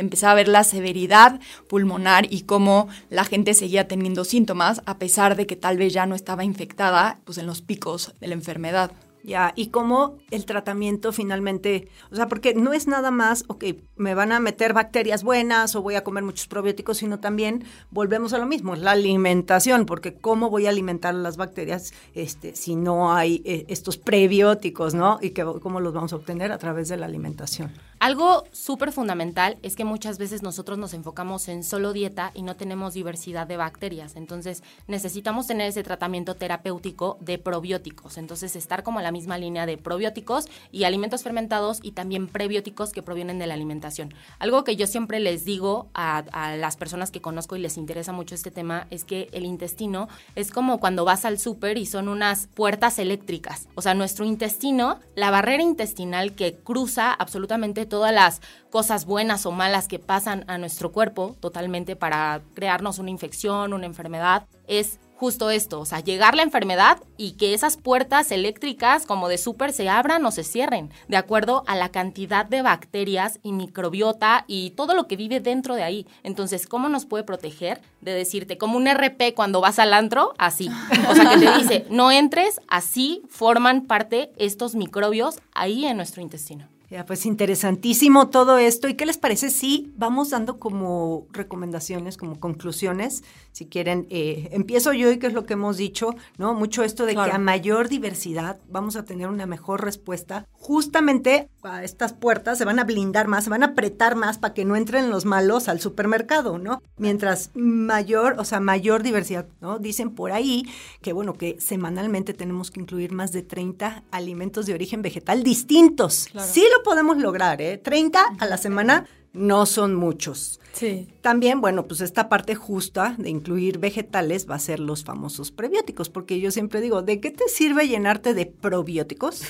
empezaba 0.00 0.32
a 0.32 0.36
ver 0.36 0.48
la 0.48 0.64
severidad 0.64 1.40
pulmonar 1.68 2.26
y 2.32 2.42
cómo 2.42 2.88
la 3.10 3.24
gente 3.24 3.54
seguía 3.54 3.88
teniendo 3.88 4.24
síntomas 4.24 4.82
a 4.86 4.98
pesar 4.98 5.36
de 5.36 5.46
que 5.46 5.56
tal 5.56 5.76
vez 5.76 5.92
ya 5.92 6.06
no 6.06 6.14
estaba 6.14 6.44
infectada 6.44 7.20
pues 7.24 7.38
en 7.38 7.46
los 7.46 7.62
picos 7.62 8.14
de 8.20 8.28
la 8.28 8.34
enfermedad. 8.34 8.92
Ya, 9.28 9.52
y 9.56 9.68
cómo 9.68 10.16
el 10.30 10.46
tratamiento 10.46 11.12
finalmente, 11.12 11.90
o 12.10 12.16
sea, 12.16 12.28
porque 12.28 12.54
no 12.54 12.72
es 12.72 12.86
nada 12.86 13.10
más, 13.10 13.44
ok, 13.48 13.62
me 13.94 14.14
van 14.14 14.32
a 14.32 14.40
meter 14.40 14.72
bacterias 14.72 15.22
buenas 15.22 15.76
o 15.76 15.82
voy 15.82 15.96
a 15.96 16.02
comer 16.02 16.24
muchos 16.24 16.46
probióticos, 16.46 16.96
sino 16.96 17.20
también 17.20 17.64
volvemos 17.90 18.32
a 18.32 18.38
lo 18.38 18.46
mismo, 18.46 18.74
la 18.74 18.92
alimentación, 18.92 19.84
porque 19.84 20.14
cómo 20.14 20.48
voy 20.48 20.64
a 20.64 20.70
alimentar 20.70 21.14
las 21.14 21.36
bacterias 21.36 21.92
este, 22.14 22.56
si 22.56 22.74
no 22.74 23.12
hay 23.12 23.42
eh, 23.44 23.66
estos 23.68 23.98
prebióticos, 23.98 24.94
¿no? 24.94 25.18
Y 25.20 25.30
que, 25.30 25.44
cómo 25.60 25.80
los 25.80 25.92
vamos 25.92 26.14
a 26.14 26.16
obtener 26.16 26.50
a 26.50 26.56
través 26.56 26.88
de 26.88 26.96
la 26.96 27.04
alimentación. 27.04 27.70
Algo 28.00 28.44
súper 28.52 28.92
fundamental 28.92 29.58
es 29.62 29.74
que 29.74 29.84
muchas 29.84 30.18
veces 30.18 30.44
nosotros 30.44 30.78
nos 30.78 30.94
enfocamos 30.94 31.48
en 31.48 31.64
solo 31.64 31.92
dieta 31.92 32.30
y 32.32 32.42
no 32.42 32.54
tenemos 32.54 32.94
diversidad 32.94 33.48
de 33.48 33.56
bacterias. 33.56 34.14
Entonces 34.14 34.62
necesitamos 34.86 35.48
tener 35.48 35.68
ese 35.68 35.82
tratamiento 35.82 36.36
terapéutico 36.36 37.18
de 37.20 37.38
probióticos. 37.38 38.16
Entonces 38.16 38.54
estar 38.54 38.84
como 38.84 39.00
la 39.00 39.10
misma 39.10 39.36
línea 39.36 39.66
de 39.66 39.78
probióticos 39.78 40.46
y 40.70 40.84
alimentos 40.84 41.24
fermentados 41.24 41.80
y 41.82 41.90
también 41.90 42.28
prebióticos 42.28 42.92
que 42.92 43.02
provienen 43.02 43.40
de 43.40 43.48
la 43.48 43.54
alimentación. 43.54 44.14
Algo 44.38 44.62
que 44.62 44.76
yo 44.76 44.86
siempre 44.86 45.18
les 45.18 45.44
digo 45.44 45.88
a, 45.92 46.18
a 46.18 46.56
las 46.56 46.76
personas 46.76 47.10
que 47.10 47.20
conozco 47.20 47.56
y 47.56 47.60
les 47.60 47.76
interesa 47.76 48.12
mucho 48.12 48.36
este 48.36 48.52
tema 48.52 48.86
es 48.90 49.02
que 49.02 49.28
el 49.32 49.44
intestino 49.44 50.08
es 50.36 50.52
como 50.52 50.78
cuando 50.78 51.04
vas 51.04 51.24
al 51.24 51.40
súper 51.40 51.78
y 51.78 51.86
son 51.86 52.06
unas 52.06 52.46
puertas 52.46 53.00
eléctricas. 53.00 53.68
O 53.74 53.82
sea, 53.82 53.94
nuestro 53.94 54.24
intestino, 54.24 55.00
la 55.16 55.32
barrera 55.32 55.64
intestinal 55.64 56.36
que 56.36 56.54
cruza 56.54 57.12
absolutamente 57.12 57.87
todas 57.88 58.12
las 58.12 58.40
cosas 58.70 59.06
buenas 59.06 59.46
o 59.46 59.50
malas 59.50 59.88
que 59.88 59.98
pasan 59.98 60.44
a 60.46 60.58
nuestro 60.58 60.92
cuerpo 60.92 61.36
totalmente 61.40 61.96
para 61.96 62.42
crearnos 62.54 62.98
una 62.98 63.10
infección, 63.10 63.72
una 63.72 63.86
enfermedad, 63.86 64.46
es 64.66 65.00
justo 65.18 65.50
esto, 65.50 65.80
o 65.80 65.84
sea, 65.84 65.98
llegar 65.98 66.36
la 66.36 66.44
enfermedad 66.44 67.02
y 67.16 67.32
que 67.32 67.52
esas 67.52 67.76
puertas 67.76 68.30
eléctricas 68.30 69.04
como 69.04 69.28
de 69.28 69.36
súper 69.36 69.72
se 69.72 69.88
abran 69.88 70.24
o 70.24 70.30
se 70.30 70.44
cierren, 70.44 70.92
de 71.08 71.16
acuerdo 71.16 71.64
a 71.66 71.74
la 71.74 71.88
cantidad 71.88 72.46
de 72.46 72.62
bacterias 72.62 73.40
y 73.42 73.52
microbiota 73.52 74.44
y 74.46 74.70
todo 74.70 74.94
lo 74.94 75.08
que 75.08 75.16
vive 75.16 75.40
dentro 75.40 75.74
de 75.74 75.82
ahí. 75.82 76.06
Entonces, 76.22 76.68
¿cómo 76.68 76.88
nos 76.88 77.04
puede 77.04 77.24
proteger 77.24 77.80
de 78.00 78.12
decirte, 78.12 78.58
como 78.58 78.76
un 78.76 78.86
RP 78.86 79.34
cuando 79.34 79.60
vas 79.60 79.80
al 79.80 79.92
antro? 79.92 80.34
Así. 80.38 80.70
O 81.10 81.14
sea, 81.14 81.30
que 81.30 81.44
te 81.44 81.58
dice, 81.58 81.86
no 81.90 82.12
entres, 82.12 82.60
así 82.68 83.22
forman 83.28 83.86
parte 83.86 84.30
estos 84.36 84.76
microbios 84.76 85.40
ahí 85.52 85.84
en 85.84 85.96
nuestro 85.96 86.22
intestino. 86.22 86.68
Ya, 86.90 87.04
pues 87.04 87.26
interesantísimo 87.26 88.30
todo 88.30 88.56
esto. 88.56 88.88
¿Y 88.88 88.94
qué 88.94 89.04
les 89.04 89.18
parece 89.18 89.50
si 89.50 89.92
vamos 89.96 90.30
dando 90.30 90.58
como 90.58 91.26
recomendaciones, 91.32 92.16
como 92.16 92.40
conclusiones? 92.40 93.24
Si 93.52 93.66
quieren, 93.66 94.06
eh, 94.08 94.48
empiezo 94.52 94.94
yo 94.94 95.10
y 95.10 95.18
qué 95.18 95.26
es 95.26 95.34
lo 95.34 95.44
que 95.44 95.52
hemos 95.52 95.76
dicho, 95.76 96.14
¿no? 96.38 96.54
Mucho 96.54 96.84
esto 96.84 97.04
de 97.04 97.14
que 97.14 97.20
a 97.20 97.38
mayor 97.38 97.90
diversidad 97.90 98.58
vamos 98.70 98.96
a 98.96 99.04
tener 99.04 99.28
una 99.28 99.44
mejor 99.44 99.84
respuesta. 99.84 100.46
Justamente 100.52 101.50
a 101.62 101.84
estas 101.84 102.14
puertas 102.14 102.56
se 102.56 102.64
van 102.64 102.78
a 102.78 102.84
blindar 102.84 103.28
más, 103.28 103.44
se 103.44 103.50
van 103.50 103.64
a 103.64 103.66
apretar 103.66 104.16
más 104.16 104.38
para 104.38 104.54
que 104.54 104.64
no 104.64 104.74
entren 104.74 105.10
los 105.10 105.26
malos 105.26 105.68
al 105.68 105.80
supermercado, 105.80 106.58
¿no? 106.58 106.80
Mientras 106.96 107.50
mayor, 107.54 108.36
o 108.38 108.44
sea, 108.46 108.60
mayor 108.60 109.02
diversidad, 109.02 109.46
¿no? 109.60 109.78
Dicen 109.78 110.14
por 110.14 110.32
ahí 110.32 110.64
que, 111.02 111.12
bueno, 111.12 111.34
que 111.34 111.60
semanalmente 111.60 112.32
tenemos 112.32 112.70
que 112.70 112.80
incluir 112.80 113.12
más 113.12 113.32
de 113.32 113.42
30 113.42 114.04
alimentos 114.10 114.64
de 114.64 114.72
origen 114.72 115.02
vegetal 115.02 115.42
distintos. 115.42 116.28
Sí 116.46 116.64
lo 116.72 116.77
podemos 116.82 117.18
lograr, 117.18 117.60
¿eh? 117.60 117.78
30 117.78 118.22
a 118.38 118.46
la 118.46 118.56
semana 118.56 119.06
no 119.32 119.66
son 119.66 119.94
muchos. 119.94 120.60
Sí. 120.72 121.08
También, 121.22 121.60
bueno, 121.60 121.86
pues 121.86 122.00
esta 122.00 122.28
parte 122.28 122.54
justa 122.54 123.14
de 123.18 123.30
incluir 123.30 123.78
vegetales 123.78 124.48
va 124.48 124.54
a 124.56 124.60
ser 124.60 124.80
los 124.80 125.04
famosos 125.04 125.50
prebióticos, 125.50 126.08
porque 126.08 126.40
yo 126.40 126.50
siempre 126.50 126.80
digo, 126.80 127.02
¿de 127.02 127.20
qué 127.20 127.30
te 127.30 127.48
sirve 127.48 127.88
llenarte 127.88 128.34
de 128.34 128.46
probióticos? 128.46 129.42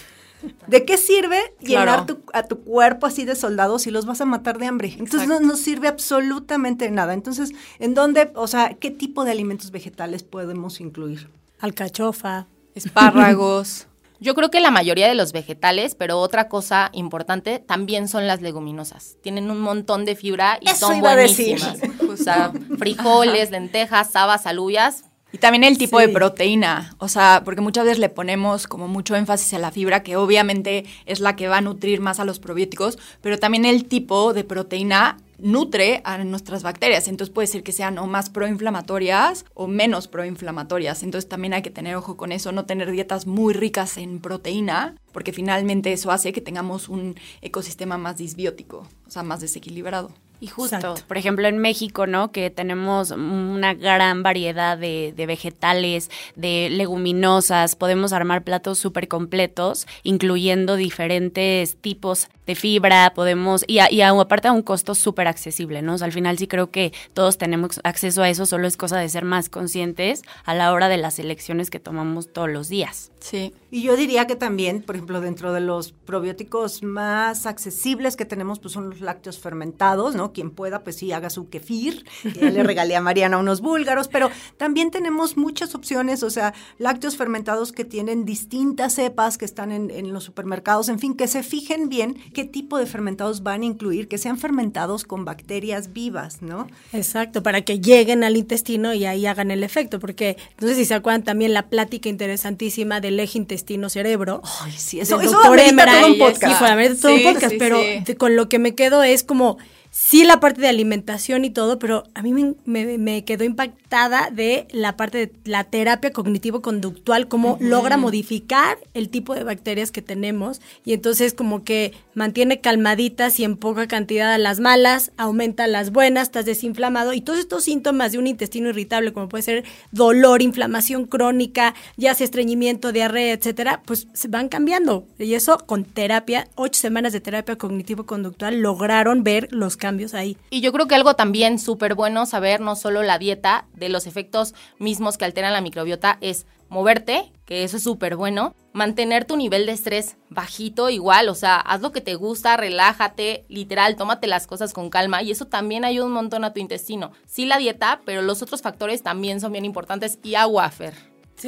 ¿De 0.68 0.84
qué 0.84 0.96
sirve 0.96 1.38
llenar 1.60 2.06
tu, 2.06 2.20
a 2.32 2.44
tu 2.44 2.60
cuerpo 2.60 3.06
así 3.06 3.24
de 3.24 3.34
soldados 3.34 3.82
si 3.82 3.90
los 3.90 4.06
vas 4.06 4.20
a 4.20 4.24
matar 4.24 4.58
de 4.58 4.66
hambre? 4.66 4.94
Entonces 4.98 5.28
no, 5.28 5.40
no, 5.40 5.56
sirve 5.56 5.88
absolutamente 5.88 6.90
nada. 6.90 7.12
Entonces, 7.12 7.52
¿en 7.78 7.94
dónde, 7.94 8.30
o 8.34 8.46
sea, 8.46 8.74
qué 8.74 8.90
tipo 8.90 9.24
de 9.24 9.32
alimentos 9.32 9.70
vegetales 9.70 10.22
podemos 10.22 10.80
incluir? 10.80 11.28
Alcachofa. 11.58 12.46
Espárragos. 12.74 13.88
Yo 14.20 14.34
creo 14.34 14.50
que 14.50 14.60
la 14.60 14.70
mayoría 14.72 15.06
de 15.08 15.14
los 15.14 15.32
vegetales, 15.32 15.94
pero 15.94 16.18
otra 16.18 16.48
cosa 16.48 16.90
importante 16.92 17.60
también 17.60 18.08
son 18.08 18.26
las 18.26 18.40
leguminosas. 18.42 19.16
Tienen 19.22 19.50
un 19.50 19.60
montón 19.60 20.04
de 20.04 20.16
fibra 20.16 20.58
y 20.60 20.68
Eso 20.70 20.88
son 20.88 20.96
iba 20.98 21.12
a 21.12 21.16
decir. 21.16 21.58
buenísimas. 21.60 21.98
O 22.08 22.16
sea, 22.16 22.52
frijoles, 22.78 23.50
lentejas, 23.52 24.16
habas, 24.16 24.46
alubias. 24.46 25.04
Y 25.30 25.38
también 25.38 25.62
el 25.62 25.76
tipo 25.78 26.00
Sí. 26.00 26.06
de 26.06 26.12
proteína, 26.12 26.94
o 26.98 27.06
sea, 27.06 27.42
porque 27.44 27.60
muchas 27.60 27.84
veces 27.84 27.98
le 27.98 28.08
ponemos 28.08 28.66
como 28.66 28.88
mucho 28.88 29.14
énfasis 29.14 29.52
a 29.54 29.58
la 29.58 29.70
fibra, 29.70 30.02
que 30.02 30.16
obviamente 30.16 30.84
es 31.04 31.20
la 31.20 31.36
que 31.36 31.48
va 31.48 31.58
a 31.58 31.60
nutrir 31.60 32.00
más 32.00 32.18
a 32.18 32.24
los 32.24 32.38
probióticos, 32.38 32.98
pero 33.20 33.38
también 33.38 33.66
el 33.66 33.84
tipo 33.84 34.32
de 34.32 34.42
proteína 34.44 35.18
nutre 35.38 36.02
a 36.04 36.18
nuestras 36.24 36.62
bacterias. 36.62 37.08
Entonces 37.08 37.32
puede 37.32 37.46
ser 37.46 37.62
que 37.62 37.72
sean 37.72 37.98
o 37.98 38.06
más 38.06 38.30
proinflamatorias 38.30 39.44
o 39.54 39.66
menos 39.66 40.08
proinflamatorias. 40.08 41.02
Entonces 41.02 41.28
también 41.28 41.54
hay 41.54 41.62
que 41.62 41.70
tener 41.70 41.96
ojo 41.96 42.16
con 42.16 42.32
eso, 42.32 42.52
no 42.52 42.66
tener 42.66 42.90
dietas 42.90 43.26
muy 43.26 43.54
ricas 43.54 43.96
en 43.96 44.20
proteína, 44.20 44.96
porque 45.12 45.32
finalmente 45.32 45.92
eso 45.92 46.10
hace 46.10 46.32
que 46.32 46.40
tengamos 46.40 46.88
un 46.88 47.14
ecosistema 47.40 47.98
más 47.98 48.18
disbiótico, 48.18 48.86
o 49.06 49.10
sea, 49.10 49.22
más 49.22 49.40
desequilibrado. 49.40 50.12
Y 50.40 50.46
justo, 50.46 50.76
Exacto. 50.76 51.02
por 51.08 51.18
ejemplo, 51.18 51.48
en 51.48 51.58
México, 51.58 52.06
¿no? 52.06 52.30
Que 52.30 52.48
tenemos 52.50 53.10
una 53.10 53.74
gran 53.74 54.22
variedad 54.22 54.78
de, 54.78 55.12
de 55.16 55.26
vegetales, 55.26 56.10
de 56.36 56.68
leguminosas, 56.70 57.74
podemos 57.74 58.12
armar 58.12 58.44
platos 58.44 58.78
súper 58.78 59.08
completos, 59.08 59.86
incluyendo 60.04 60.76
diferentes 60.76 61.76
tipos 61.76 62.28
de 62.46 62.54
fibra, 62.54 63.12
podemos, 63.14 63.64
y, 63.66 63.80
a- 63.80 63.90
y 63.90 64.00
a- 64.00 64.10
aparte 64.10 64.48
a 64.48 64.52
un 64.52 64.62
costo 64.62 64.94
súper 64.94 65.26
accesible, 65.28 65.82
¿no? 65.82 65.94
O 65.94 65.98
sea, 65.98 66.06
al 66.06 66.12
final 66.12 66.38
sí 66.38 66.46
creo 66.46 66.70
que 66.70 66.92
todos 67.14 67.36
tenemos 67.36 67.80
acceso 67.84 68.22
a 68.22 68.28
eso, 68.30 68.46
solo 68.46 68.68
es 68.68 68.76
cosa 68.76 68.98
de 68.98 69.08
ser 69.08 69.24
más 69.24 69.48
conscientes 69.48 70.22
a 70.44 70.54
la 70.54 70.72
hora 70.72 70.88
de 70.88 70.98
las 70.98 71.18
elecciones 71.18 71.68
que 71.68 71.80
tomamos 71.80 72.32
todos 72.32 72.48
los 72.48 72.68
días. 72.68 73.10
Sí. 73.20 73.52
Y 73.70 73.82
yo 73.82 73.96
diría 73.96 74.26
que 74.26 74.36
también, 74.36 74.82
por 74.82 74.94
ejemplo, 74.94 75.20
dentro 75.20 75.52
de 75.52 75.60
los 75.60 75.92
probióticos 75.92 76.82
más 76.82 77.44
accesibles 77.44 78.16
que 78.16 78.24
tenemos, 78.24 78.58
pues 78.60 78.72
son 78.72 78.88
los 78.88 79.00
lácteos 79.00 79.38
fermentados, 79.38 80.14
¿no? 80.14 80.32
Quien 80.32 80.50
pueda, 80.50 80.82
pues 80.84 80.96
sí, 80.96 81.12
haga 81.12 81.28
su 81.28 81.50
kefir. 81.50 82.06
Ya 82.34 82.50
le 82.50 82.62
regalé 82.64 82.96
a 82.96 83.02
Mariana 83.02 83.36
unos 83.36 83.60
búlgaros, 83.60 84.08
pero 84.08 84.30
también 84.56 84.90
tenemos 84.90 85.36
muchas 85.36 85.74
opciones, 85.74 86.22
o 86.22 86.30
sea, 86.30 86.54
lácteos 86.78 87.16
fermentados 87.16 87.72
que 87.72 87.84
tienen 87.84 88.24
distintas 88.24 88.94
cepas 88.94 89.36
que 89.36 89.44
están 89.44 89.70
en, 89.70 89.90
en 89.90 90.12
los 90.12 90.24
supermercados, 90.24 90.88
en 90.88 90.98
fin, 90.98 91.14
que 91.14 91.28
se 91.28 91.42
fijen 91.42 91.88
bien 91.88 92.14
qué 92.32 92.44
tipo 92.44 92.78
de 92.78 92.86
fermentados 92.86 93.42
van 93.42 93.62
a 93.62 93.66
incluir, 93.66 94.08
que 94.08 94.16
sean 94.16 94.38
fermentados 94.38 95.04
con 95.04 95.24
bacterias 95.26 95.92
vivas, 95.92 96.40
¿no? 96.40 96.68
Exacto, 96.92 97.42
para 97.42 97.62
que 97.62 97.80
lleguen 97.80 98.24
al 98.24 98.36
intestino 98.36 98.94
y 98.94 99.04
ahí 99.04 99.26
hagan 99.26 99.50
el 99.50 99.62
efecto, 99.62 99.98
porque 99.98 100.36
no 100.60 100.68
sé 100.68 100.74
si 100.74 100.84
se 100.86 100.94
acuerdan 100.94 101.24
también 101.24 101.52
la 101.52 101.68
plática 101.68 102.08
interesantísima 102.08 103.00
del 103.08 103.20
eje 103.20 103.38
intestino-cerebro. 103.38 104.40
Ay, 104.62 104.72
sí, 104.72 105.00
eso, 105.00 105.20
eso 105.20 105.38
todo 105.40 106.06
un 106.06 106.12
Sí, 106.14 106.18
podcast. 106.18 106.58
fue, 106.58 106.68
amerita 106.68 107.00
todo 107.02 107.16
Sí, 107.16 107.24
un 107.26 107.32
podcast, 107.32 107.52
sí, 107.52 107.58
pero 107.58 107.80
sí. 108.06 108.14
con 108.16 108.36
lo 108.36 108.48
que 108.48 108.58
me 108.58 108.74
quedo 108.74 109.02
es 109.02 109.22
como, 109.22 109.58
sí 109.90 110.24
la 110.24 110.40
parte 110.40 110.60
de 110.60 110.68
alimentación 110.68 111.44
y 111.44 111.50
todo, 111.50 111.78
pero 111.78 112.04
a 112.14 112.22
mí 112.22 112.32
me, 112.32 112.54
me- 112.66 112.98
me 112.98 113.24
quedó 113.24 113.44
impactada 113.44 114.30
de 114.30 114.66
la 114.70 114.96
parte 114.96 115.18
de 115.18 115.32
la 115.44 115.64
terapia 115.64 116.12
cognitivo-conductual, 116.12 117.28
cómo 117.28 117.56
logra 117.60 117.96
modificar 117.96 118.78
el 118.94 119.08
tipo 119.08 119.34
de 119.34 119.44
bacterias 119.44 119.90
que 119.90 120.02
tenemos. 120.02 120.60
Y 120.84 120.92
entonces 120.92 121.32
como 121.34 121.64
que 121.64 121.94
mantiene 122.14 122.60
calmaditas 122.60 123.38
y 123.40 123.44
en 123.44 123.56
poca 123.56 123.86
cantidad 123.86 124.32
a 124.32 124.38
las 124.38 124.60
malas, 124.60 125.12
aumenta 125.16 125.66
las 125.66 125.90
buenas, 125.90 126.28
estás 126.28 126.44
desinflamado. 126.44 127.12
Y 127.12 127.20
todos 127.20 127.38
estos 127.38 127.64
síntomas 127.64 128.12
de 128.12 128.18
un 128.18 128.26
intestino 128.26 128.68
irritable, 128.68 129.12
como 129.12 129.28
puede 129.28 129.42
ser 129.42 129.64
dolor, 129.90 130.42
inflamación 130.42 131.06
crónica, 131.06 131.74
ya 131.96 132.14
sea 132.14 132.24
estreñimiento, 132.26 132.92
diarrea, 132.92 133.32
etcétera, 133.32 133.82
pues 133.86 134.06
se 134.12 134.28
van 134.28 134.48
cambiando. 134.48 135.06
Y 135.18 135.34
eso 135.34 135.58
con 135.64 135.84
terapia, 135.84 136.48
ocho 136.56 136.78
semanas 136.80 137.12
de 137.12 137.20
terapia 137.20 137.56
cognitivo-conductual 137.56 138.60
lograron 138.60 139.24
ver 139.24 139.48
los 139.50 139.76
cambios 139.78 140.12
ahí. 140.12 140.36
Y 140.50 140.60
yo 140.60 140.72
creo 140.72 140.86
que 140.86 140.94
algo 140.94 141.14
también 141.14 141.58
súper 141.58 141.94
bueno 141.94 142.26
saber, 142.26 142.60
no 142.60 142.76
solo 142.76 143.02
la 143.02 143.18
dieta, 143.18 143.66
de 143.74 143.88
los 143.88 144.06
efectos 144.06 144.54
mismos 144.78 145.16
que 145.16 145.24
alteran 145.24 145.52
la 145.52 145.60
microbiota, 145.60 146.18
es 146.20 146.46
moverte, 146.68 147.32
que 147.46 147.64
eso 147.64 147.78
es 147.78 147.82
súper 147.82 148.16
bueno, 148.16 148.54
mantener 148.72 149.24
tu 149.24 149.36
nivel 149.36 149.66
de 149.66 149.72
estrés 149.72 150.16
bajito 150.28 150.90
igual, 150.90 151.28
o 151.28 151.34
sea, 151.34 151.56
haz 151.56 151.80
lo 151.80 151.92
que 151.92 152.00
te 152.00 152.14
gusta, 152.14 152.56
relájate, 152.56 153.44
literal, 153.48 153.96
tómate 153.96 154.26
las 154.26 154.46
cosas 154.46 154.72
con 154.72 154.90
calma 154.90 155.22
y 155.22 155.30
eso 155.30 155.46
también 155.46 155.84
ayuda 155.84 156.06
un 156.06 156.12
montón 156.12 156.44
a 156.44 156.52
tu 156.52 156.60
intestino. 156.60 157.12
Sí 157.26 157.46
la 157.46 157.58
dieta, 157.58 158.00
pero 158.04 158.22
los 158.22 158.42
otros 158.42 158.60
factores 158.60 159.02
también 159.02 159.40
son 159.40 159.52
bien 159.52 159.64
importantes 159.64 160.18
y 160.22 160.34
agua, 160.34 160.70
Fer. 160.70 160.94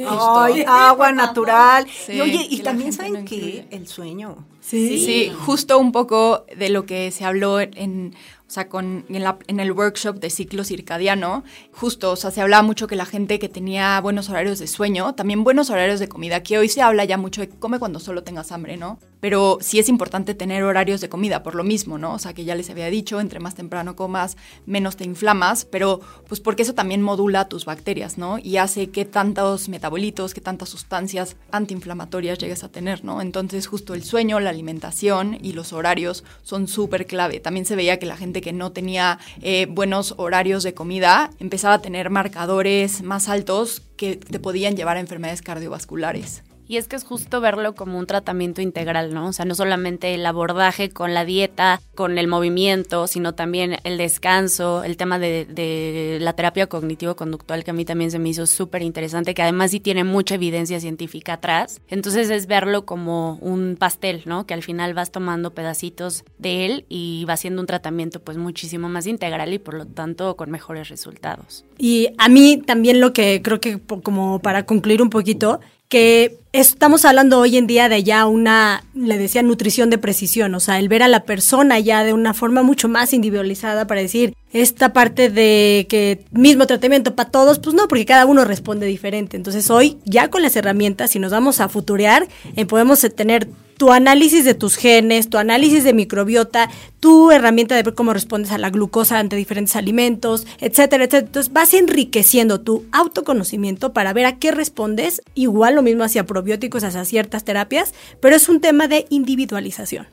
Ay, 0.07 0.63
agua 0.65 1.11
natural. 1.11 1.85
Sí, 1.89 2.13
y 2.13 2.21
oye, 2.21 2.47
y 2.49 2.59
también 2.61 2.93
saben 2.93 3.13
no 3.13 3.25
que 3.25 3.67
el 3.71 3.87
sueño. 3.87 4.45
Sí. 4.77 5.31
justo 5.45 5.77
un 5.77 5.91
poco 5.91 6.45
de 6.57 6.69
lo 6.69 6.85
que 6.85 7.11
se 7.11 7.25
habló 7.25 7.59
en, 7.59 8.13
o 8.47 8.53
sea, 8.53 8.67
con, 8.67 9.05
en, 9.09 9.23
la- 9.23 9.37
en 9.47 9.59
el 9.59 9.71
workshop 9.71 10.19
de 10.19 10.29
ciclo 10.29 10.63
circadiano, 10.63 11.43
justo, 11.71 12.11
o 12.11 12.15
sea, 12.15 12.31
se 12.31 12.41
hablaba 12.41 12.63
mucho 12.63 12.87
que 12.87 12.95
la 12.97 13.05
gente 13.05 13.39
que 13.39 13.47
tenía 13.49 13.99
buenos 14.01 14.29
horarios 14.29 14.59
de 14.59 14.67
sueño, 14.67 15.13
también 15.15 15.43
buenos 15.43 15.69
horarios 15.69 15.99
de 15.99 16.09
comida, 16.09 16.43
que 16.43 16.57
hoy 16.57 16.67
se 16.69 16.81
habla 16.81 17.05
ya 17.05 17.17
mucho 17.17 17.41
de 17.41 17.49
come 17.49 17.79
cuando 17.79 17.99
solo 17.99 18.23
tengas 18.23 18.51
hambre, 18.51 18.75
¿no? 18.77 18.99
Pero 19.21 19.59
sí 19.61 19.77
es 19.77 19.87
importante 19.87 20.33
tener 20.33 20.63
horarios 20.63 20.99
de 20.99 21.07
comida, 21.07 21.43
por 21.43 21.53
lo 21.55 21.63
mismo, 21.63 21.97
¿no? 21.99 22.13
O 22.15 22.19
sea, 22.19 22.33
que 22.33 22.43
ya 22.43 22.55
les 22.55 22.69
había 22.71 22.87
dicho, 22.87 23.19
entre 23.21 23.39
más 23.39 23.53
temprano 23.55 23.95
comas, 23.95 24.35
menos 24.65 24.97
te 24.97 25.03
inflamas, 25.05 25.63
pero 25.65 26.01
pues 26.27 26.41
porque 26.41 26.63
eso 26.63 26.73
también 26.73 27.01
modula 27.03 27.47
tus 27.47 27.63
bacterias, 27.65 28.17
¿no? 28.17 28.37
Y 28.39 28.57
hace 28.57 28.89
que 28.89 29.05
tantos 29.05 29.69
metabolitos, 29.69 30.33
que 30.33 30.41
tantas 30.41 30.69
sustancias 30.69 31.37
antiinflamatorias 31.51 32.39
llegues 32.39 32.63
a 32.63 32.69
tener, 32.69 33.05
¿no? 33.05 33.21
Entonces 33.21 33.67
justo 33.67 33.93
el 33.93 34.03
sueño, 34.03 34.39
la 34.39 34.51
alimentación 34.61 35.37
y 35.41 35.53
los 35.53 35.73
horarios 35.73 36.23
son 36.43 36.67
súper 36.67 37.07
clave. 37.07 37.39
También 37.39 37.65
se 37.65 37.75
veía 37.75 37.97
que 37.97 38.05
la 38.05 38.15
gente 38.15 38.41
que 38.41 38.53
no 38.53 38.71
tenía 38.71 39.17
eh, 39.41 39.65
buenos 39.67 40.13
horarios 40.17 40.61
de 40.63 40.75
comida 40.75 41.31
empezaba 41.39 41.75
a 41.75 41.81
tener 41.81 42.11
marcadores 42.11 43.01
más 43.01 43.27
altos 43.27 43.81
que 43.97 44.17
te 44.17 44.39
podían 44.39 44.75
llevar 44.75 44.97
a 44.97 44.99
enfermedades 44.99 45.41
cardiovasculares. 45.41 46.43
Y 46.71 46.77
es 46.77 46.87
que 46.87 46.95
es 46.95 47.03
justo 47.03 47.41
verlo 47.41 47.75
como 47.75 47.99
un 47.99 48.07
tratamiento 48.07 48.61
integral, 48.61 49.13
¿no? 49.13 49.27
O 49.27 49.33
sea, 49.33 49.43
no 49.43 49.55
solamente 49.55 50.13
el 50.13 50.25
abordaje 50.25 50.89
con 50.89 51.13
la 51.13 51.25
dieta, 51.25 51.81
con 51.95 52.17
el 52.17 52.29
movimiento, 52.29 53.07
sino 53.07 53.35
también 53.35 53.75
el 53.83 53.97
descanso, 53.97 54.85
el 54.85 54.95
tema 54.95 55.19
de, 55.19 56.17
la 56.21 56.31
terapia 56.31 56.67
cognitivo-conductual, 56.67 57.65
que 57.65 57.71
a 57.71 57.73
mí 57.73 57.83
también 57.83 58.09
se 58.09 58.19
me 58.19 58.29
hizo 58.29 58.45
súper 58.45 58.83
interesante, 58.83 59.33
que 59.33 59.41
además 59.41 59.71
sí 59.71 59.81
tiene 59.81 60.05
mucha 60.05 60.35
evidencia 60.35 60.79
científica 60.79 61.33
atrás. 61.33 61.81
Entonces 61.89 62.29
es 62.29 62.47
verlo 62.47 62.85
como 62.85 63.35
un 63.41 63.75
pastel, 63.77 64.21
¿no? 64.23 64.45
Que 64.45 64.53
al 64.53 64.63
final 64.63 64.93
vas 64.93 65.11
tomando 65.11 65.53
pedacitos 65.53 66.23
de 66.37 66.65
él 66.65 66.85
y 66.87 67.25
va 67.25 67.35
siendo 67.35 67.59
un 67.59 67.67
tratamiento 67.67 68.21
pues 68.21 68.37
muchísimo 68.37 68.87
más 68.87 69.07
integral 69.07 69.51
y 69.53 69.59
por 69.59 69.73
lo 69.73 69.87
tanto 69.87 70.37
con 70.37 70.49
mejores 70.49 70.87
resultados. 70.87 71.65
Y 71.77 72.13
a 72.17 72.29
mí 72.29 72.63
también 72.65 73.01
lo 73.01 73.11
que 73.11 73.41
creo 73.41 73.59
que 73.59 73.77
como 74.03 74.39
para 74.39 74.65
concluir 74.65 75.01
un 75.01 75.09
poquito, 75.09 75.59
que 75.91 76.37
estamos 76.53 77.03
hablando 77.03 77.37
hoy 77.37 77.57
en 77.57 77.67
día 77.67 77.89
de 77.89 78.01
ya 78.01 78.25
una, 78.25 78.85
le 78.95 79.17
decía, 79.17 79.43
nutrición 79.43 79.89
de 79.89 79.97
precisión, 79.97 80.55
o 80.55 80.61
sea, 80.61 80.79
el 80.79 80.87
ver 80.87 81.03
a 81.03 81.09
la 81.09 81.25
persona 81.25 81.79
ya 81.79 82.05
de 82.05 82.13
una 82.13 82.33
forma 82.33 82.63
mucho 82.63 82.87
más 82.87 83.11
individualizada 83.11 83.87
para 83.87 83.99
decir, 83.99 84.33
esta 84.53 84.93
parte 84.93 85.29
de 85.29 85.87
que 85.89 86.23
mismo 86.31 86.65
tratamiento 86.65 87.13
para 87.13 87.29
todos, 87.29 87.59
pues 87.59 87.75
no, 87.75 87.89
porque 87.89 88.05
cada 88.05 88.25
uno 88.25 88.45
responde 88.45 88.85
diferente. 88.85 89.35
Entonces 89.35 89.69
hoy, 89.69 89.97
ya 90.05 90.29
con 90.29 90.41
las 90.43 90.55
herramientas, 90.55 91.11
si 91.11 91.19
nos 91.19 91.33
vamos 91.33 91.59
a 91.59 91.67
futurear, 91.67 92.25
eh, 92.55 92.65
podemos 92.65 93.01
tener 93.13 93.49
tu 93.81 93.91
análisis 93.91 94.45
de 94.45 94.53
tus 94.53 94.75
genes, 94.75 95.27
tu 95.27 95.39
análisis 95.39 95.83
de 95.83 95.95
microbiota, 95.95 96.69
tu 96.99 97.31
herramienta 97.31 97.73
de 97.75 97.81
ver 97.81 97.95
cómo 97.95 98.13
respondes 98.13 98.51
a 98.51 98.59
la 98.59 98.69
glucosa 98.69 99.17
ante 99.17 99.35
diferentes 99.35 99.75
alimentos, 99.75 100.45
etcétera, 100.59 101.05
etcétera. 101.05 101.25
Entonces 101.25 101.51
vas 101.51 101.73
enriqueciendo 101.73 102.61
tu 102.61 102.85
autoconocimiento 102.91 103.91
para 103.91 104.13
ver 104.13 104.27
a 104.27 104.37
qué 104.37 104.51
respondes, 104.51 105.23
igual 105.33 105.73
lo 105.73 105.81
mismo 105.81 106.03
hacia 106.03 106.27
probióticos, 106.27 106.83
hacia 106.83 107.03
ciertas 107.05 107.43
terapias, 107.43 107.95
pero 108.19 108.35
es 108.35 108.49
un 108.49 108.61
tema 108.61 108.87
de 108.87 109.07
individualización. 109.09 110.05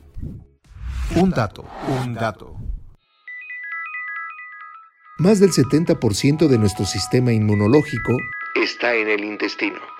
Un 1.15 1.29
dato, 1.29 1.63
un 2.03 2.15
dato. 2.15 2.55
Más 5.19 5.39
del 5.39 5.51
70% 5.51 6.47
de 6.47 6.57
nuestro 6.57 6.87
sistema 6.87 7.31
inmunológico 7.33 8.17
está 8.55 8.95
en 8.95 9.09
el 9.09 9.23
intestino. 9.23 9.98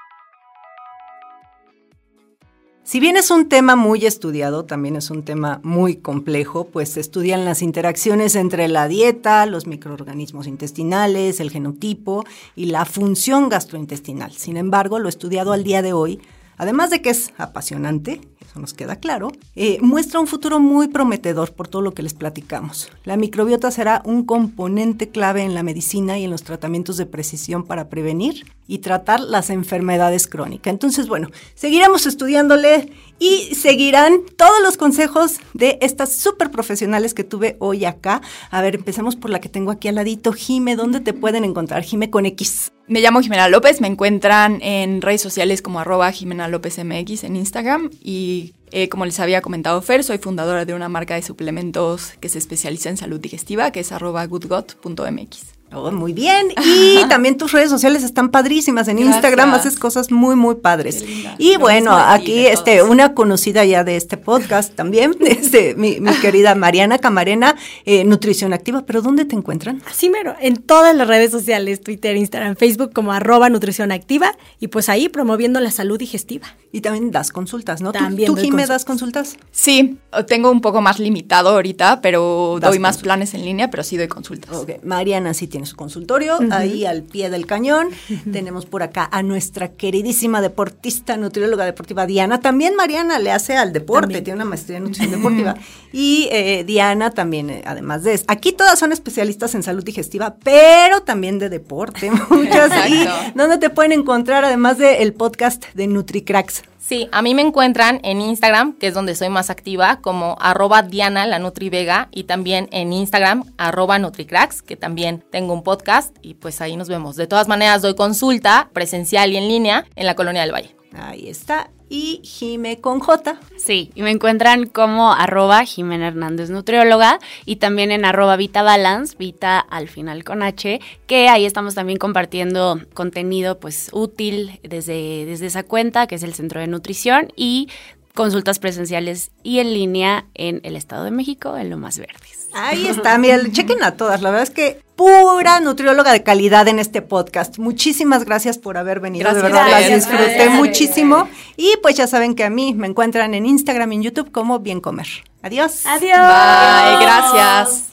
Si 2.90 3.00
bien 3.00 3.18
es 3.18 3.30
un 3.30 3.48
tema 3.48 3.76
muy 3.76 4.08
estudiado, 4.08 4.66
también 4.66 4.96
es 4.96 5.12
un 5.12 5.22
tema 5.22 5.60
muy 5.62 5.98
complejo, 5.98 6.66
pues 6.66 6.90
se 6.94 7.02
estudian 7.02 7.46
las 7.46 7.62
interacciones 7.62 8.34
entre 8.34 8.68
la 8.68 8.88
dieta, 8.88 9.46
los 9.46 9.68
microorganismos 9.68 10.48
intestinales, 10.48 11.40
el 11.40 11.52
genotipo 11.52 12.26
y 12.56 12.66
la 12.66 12.86
función 12.86 13.48
gastrointestinal. 13.48 14.32
Sin 14.32 14.58
embargo, 14.58 14.98
lo 14.98 15.08
estudiado 15.08 15.52
al 15.52 15.64
día 15.64 15.84
de 15.84 15.94
hoy, 15.94 16.20
además 16.58 16.90
de 16.90 17.04
que 17.04 17.12
es 17.12 17.32
apasionante, 17.38 18.22
eso 18.42 18.60
nos 18.60 18.74
queda 18.74 18.96
claro, 18.96 19.32
eh, 19.56 19.78
muestra 19.82 20.20
un 20.20 20.26
futuro 20.26 20.60
muy 20.60 20.88
prometedor 20.88 21.54
por 21.54 21.68
todo 21.68 21.84
lo 21.84 21.94
que 21.94 22.02
les 22.02 22.16
platicamos. 22.16 22.90
La 23.04 23.18
microbiota 23.18 23.70
será 23.70 24.02
un 24.04 24.26
componente 24.26 25.10
clave 25.10 25.44
en 25.44 25.54
la 25.54 25.62
medicina 25.62 26.18
y 26.18 26.24
en 26.24 26.32
los 26.32 26.42
tratamientos 26.42 26.98
de 26.98 27.06
precisión 27.06 27.66
para 27.66 27.88
prevenir 27.88 28.46
y 28.70 28.78
tratar 28.78 29.20
las 29.20 29.50
enfermedades 29.50 30.28
crónicas. 30.28 30.72
Entonces, 30.72 31.08
bueno, 31.08 31.30
seguiremos 31.56 32.06
estudiándole 32.06 32.94
y 33.18 33.56
seguirán 33.56 34.22
todos 34.38 34.62
los 34.64 34.78
consejos 34.78 35.40
de 35.56 35.80
estas 35.82 36.14
súper 36.14 36.52
profesionales 36.52 37.16
que 37.16 37.24
tuve 37.24 37.58
hoy 37.58 37.86
acá. 37.86 38.22
A 38.52 38.62
ver, 38.62 38.76
empecemos 38.76 39.16
por 39.16 39.32
la 39.32 39.42
que 39.42 39.50
tengo 39.50 39.72
aquí 39.72 39.88
al 39.88 39.96
ladito. 39.96 40.34
Jime, 40.34 40.76
¿dónde 40.76 41.00
te 41.00 41.14
pueden 41.14 41.46
encontrar? 41.46 41.82
Jime 41.82 42.12
con 42.12 42.28
X. 42.28 42.72
Me 42.86 43.02
llamo 43.02 43.22
Jimena 43.22 43.50
López, 43.50 43.82
me 43.82 43.88
encuentran 43.88 44.60
en 44.62 45.02
redes 45.02 45.22
sociales 45.22 45.64
como 45.64 45.80
arroba 45.80 46.12
Jimena 46.12 46.48
López 46.48 46.78
MX 46.78 47.24
en 47.24 47.36
Instagram 47.38 47.90
y 48.04 48.54
eh, 48.72 48.88
como 48.88 49.06
les 49.06 49.20
había 49.20 49.42
comentado 49.42 49.82
Fer, 49.82 50.04
soy 50.04 50.20
fundadora 50.20 50.66
de 50.66 50.76
una 50.76 50.90
marca 50.90 51.16
de 51.16 51.24
suplementos 51.24 52.14
que 52.20 52.30
se 52.30 52.38
especializa 52.38 52.90
en 52.90 52.98
salud 52.98 53.20
digestiva 53.20 53.72
que 53.72 53.80
es 53.80 53.92
arroba 53.92 54.26
goodgot.mx. 54.26 55.59
Oh, 55.72 55.92
muy 55.92 56.14
bien. 56.14 56.48
Y 56.70 57.08
también 57.08 57.38
tus 57.38 57.52
redes 57.52 57.70
sociales 57.70 58.04
están 58.04 58.30
padrísimas. 58.30 58.88
En 58.88 59.00
Instagram 59.00 59.54
haces 59.54 59.78
cosas 59.78 60.12
muy, 60.12 60.36
muy 60.36 60.56
padres. 60.56 61.04
Y 61.38 61.58
bueno, 61.58 61.96
aquí 61.96 62.46
este, 62.46 62.84
una 62.84 63.14
conocida 63.14 63.66
ya 63.66 63.84
de 63.84 63.96
este 63.96 64.18
podcast 64.18 64.76
también, 64.76 65.16
este, 65.22 65.76
mi, 65.76 66.00
querida 66.22 66.56
Mariana 66.56 67.00
Camarena, 67.00 67.56
eh, 67.86 68.04
Nutrición 68.04 68.54
Activa. 68.54 68.86
¿Pero 68.86 69.02
dónde 69.02 69.26
te 69.26 69.36
encuentran? 69.36 69.82
Así 69.90 70.10
mero, 70.10 70.36
en 70.40 70.58
todas 70.58 70.96
las 70.96 71.08
redes 71.08 71.32
sociales, 71.32 71.82
Twitter, 71.82 72.16
Instagram, 72.16 72.56
Facebook, 72.56 72.92
como 72.94 73.12
arroba 73.12 73.50
Nutrición 73.50 73.92
Activa. 73.92 74.34
Y 74.60 74.68
pues 74.68 74.90
ahí 74.90 75.10
promoviendo 75.10 75.60
la 75.60 75.72
salud 75.72 75.98
digestiva. 75.98 76.56
Y 76.72 76.82
también 76.82 77.12
das 77.12 77.32
consultas, 77.32 77.82
¿no? 77.82 77.92
También 77.92 78.28
¿Tú, 78.28 78.36
tú 78.36 78.58
das 78.68 78.86
consultas? 78.86 79.38
Sí, 79.52 79.98
tengo 80.28 80.52
un 80.52 80.62
poco 80.62 80.82
más 80.82 81.00
limitado 81.00 81.50
ahorita, 81.50 82.00
pero 82.02 82.60
doy 82.62 82.78
más 82.78 83.00
planes 83.00 83.34
en 83.34 83.44
línea, 83.44 83.72
pero 83.72 83.84
sí 83.84 83.98
doy 83.98 84.08
consultas. 84.08 84.52
Mariana 84.84 85.34
sí 85.34 85.48
tiene 85.48 85.59
en 85.60 85.66
su 85.66 85.76
consultorio, 85.76 86.40
ahí 86.52 86.86
al 86.86 87.04
pie 87.04 87.30
del 87.30 87.46
cañón. 87.46 87.90
Tenemos 88.32 88.66
por 88.66 88.84
acá 88.84 89.08
a 89.12 89.24
nuestra 89.24 89.70
queridísima 89.70 90.42
deportista, 90.42 91.18
nutrióloga 91.18 91.66
deportiva 91.66 92.06
Diana. 92.06 92.40
También 92.40 92.76
Mariana 92.76 93.20
le 93.20 93.32
hace 93.32 93.56
al 93.56 93.74
deporte, 93.74 94.22
tiene 94.22 94.38
una 94.38 94.46
maestría 94.46 94.78
en 94.78 94.84
nutrición 94.86 95.12
deportiva. 95.12 95.56
Y 95.92 96.30
eh, 96.32 96.64
Diana 96.66 97.12
también, 97.12 97.50
eh, 97.50 97.64
además 97.66 98.04
de 98.04 98.14
eso. 98.14 98.26
Aquí 98.28 98.52
todas 98.54 98.80
son 98.80 98.92
especialistas 98.92 99.56
en 99.56 99.64
salud 99.64 99.84
digestiva, 99.84 100.36
pero 100.44 101.02
también 101.02 101.40
de 101.40 101.50
deporte. 101.50 102.12
Muchas. 102.30 102.72
y 102.90 103.06
¿Dónde 103.36 103.58
te 103.58 103.70
pueden 103.70 103.92
encontrar, 103.92 104.46
además 104.46 104.78
del 104.78 105.14
podcast 105.14 105.66
de 105.74 105.88
NutriCracks? 105.88 106.64
Sí, 106.90 107.08
a 107.12 107.22
mí 107.22 107.36
me 107.36 107.44
encuentran 107.44 108.00
en 108.02 108.20
Instagram, 108.20 108.74
que 108.74 108.88
es 108.88 108.96
donde 108.96 109.14
soy 109.14 109.30
más 109.30 109.52
activa, 109.52 110.00
como 110.02 110.38
arroba 110.42 110.82
Diana, 110.82 111.28
la 111.28 111.38
Nutrivega, 111.38 112.08
y 112.10 112.24
también 112.24 112.68
en 112.72 112.94
Instagram, 112.94 113.44
arroba 113.60 114.00
Nutricracks, 114.00 114.64
que 114.64 114.76
también 114.76 115.24
tengo 115.30 115.49
un 115.54 115.64
podcast, 115.64 116.16
y 116.22 116.36
pues 116.36 116.62
ahí 116.62 116.76
nos 116.76 116.90
vemos. 116.90 117.16
De 117.16 117.28
todas 117.28 117.48
maneras, 117.48 117.82
doy 117.82 117.96
consulta 117.96 118.70
presencial 118.74 119.32
y 119.32 119.38
en 119.38 119.48
línea 119.48 119.86
en 119.96 120.06
la 120.06 120.16
Colonia 120.16 120.42
del 120.42 120.54
Valle. 120.54 120.76
Ahí 120.94 121.30
está 121.30 121.70
y 121.90 122.22
Jime 122.24 122.80
con 122.80 123.00
J. 123.00 123.40
Sí, 123.58 123.92
y 123.96 124.04
me 124.04 124.12
encuentran 124.12 124.68
como 124.68 125.12
arroba 125.12 125.66
Jimena 125.66 126.08
Hernández 126.08 126.50
Nutrióloga 126.50 127.20
y 127.46 127.58
también 127.58 127.92
en 127.92 128.06
arroba 128.06 128.36
Vita 128.38 128.62
Balance, 128.62 129.16
Vita 129.18 129.60
al 129.60 129.90
final 129.90 130.24
con 130.24 130.44
H, 130.44 130.80
que 131.08 131.28
ahí 131.28 131.46
estamos 131.46 131.76
también 131.76 131.98
compartiendo 131.98 132.80
contenido 132.94 133.60
pues 133.60 133.90
útil 133.92 134.60
desde, 134.64 135.26
desde 135.26 135.48
esa 135.48 135.64
cuenta, 135.64 136.08
que 136.08 136.16
es 136.16 136.24
el 136.24 136.34
Centro 136.34 136.62
de 136.62 136.68
Nutrición, 136.68 137.34
y 137.36 137.68
consultas 138.14 138.60
presenciales 138.60 139.32
y 139.44 139.60
en 139.60 139.74
línea 139.74 140.26
en 140.36 140.62
el 140.64 140.76
Estado 140.76 141.04
de 141.04 141.12
México, 141.12 141.58
en 141.58 141.70
Lo 141.70 141.78
Más 141.78 141.98
Verdes. 141.98 142.39
Ahí 142.54 142.88
está, 142.88 143.18
mira, 143.18 143.40
chequen 143.52 143.84
a 143.84 143.96
todas. 143.96 144.22
La 144.22 144.32
verdad 144.32 144.44
es 144.44 144.50
que 144.50 144.82
pura 144.96 145.60
nutrióloga 145.60 146.12
de 146.12 146.24
calidad 146.24 146.68
en 146.68 146.80
este 146.80 147.02
podcast. 147.02 147.58
Muchísimas 147.58 148.26
gracias 148.26 148.58
por 148.58 148.78
haber 148.78 149.00
venido. 149.00 149.34
de 149.34 149.42
verdad, 149.42 149.70
las 149.70 149.88
disfruté 149.88 150.50
muchísimo. 150.50 151.30
Y 151.56 151.76
pues 151.82 151.96
ya 151.96 152.08
saben 152.08 152.36
que 152.36 152.44
a 152.44 152.50
mí 152.50 152.74
me 152.74 152.88
encuentran 152.88 153.34
en 153.34 153.46
Instagram 153.46 153.94
y 153.94 153.96
en 153.96 154.04
YouTube 154.04 154.32
como 154.32 154.60
Bien 154.60 154.82
Comer. 154.82 155.08
Adiós. 155.42 155.86
Adiós. 155.86 156.18
Bye, 156.18 157.06
gracias. 157.06 157.86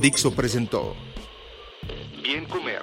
Dixo 0.00 0.34
presentó 0.34 0.94
Bien 2.22 2.44
Comer 2.46 2.82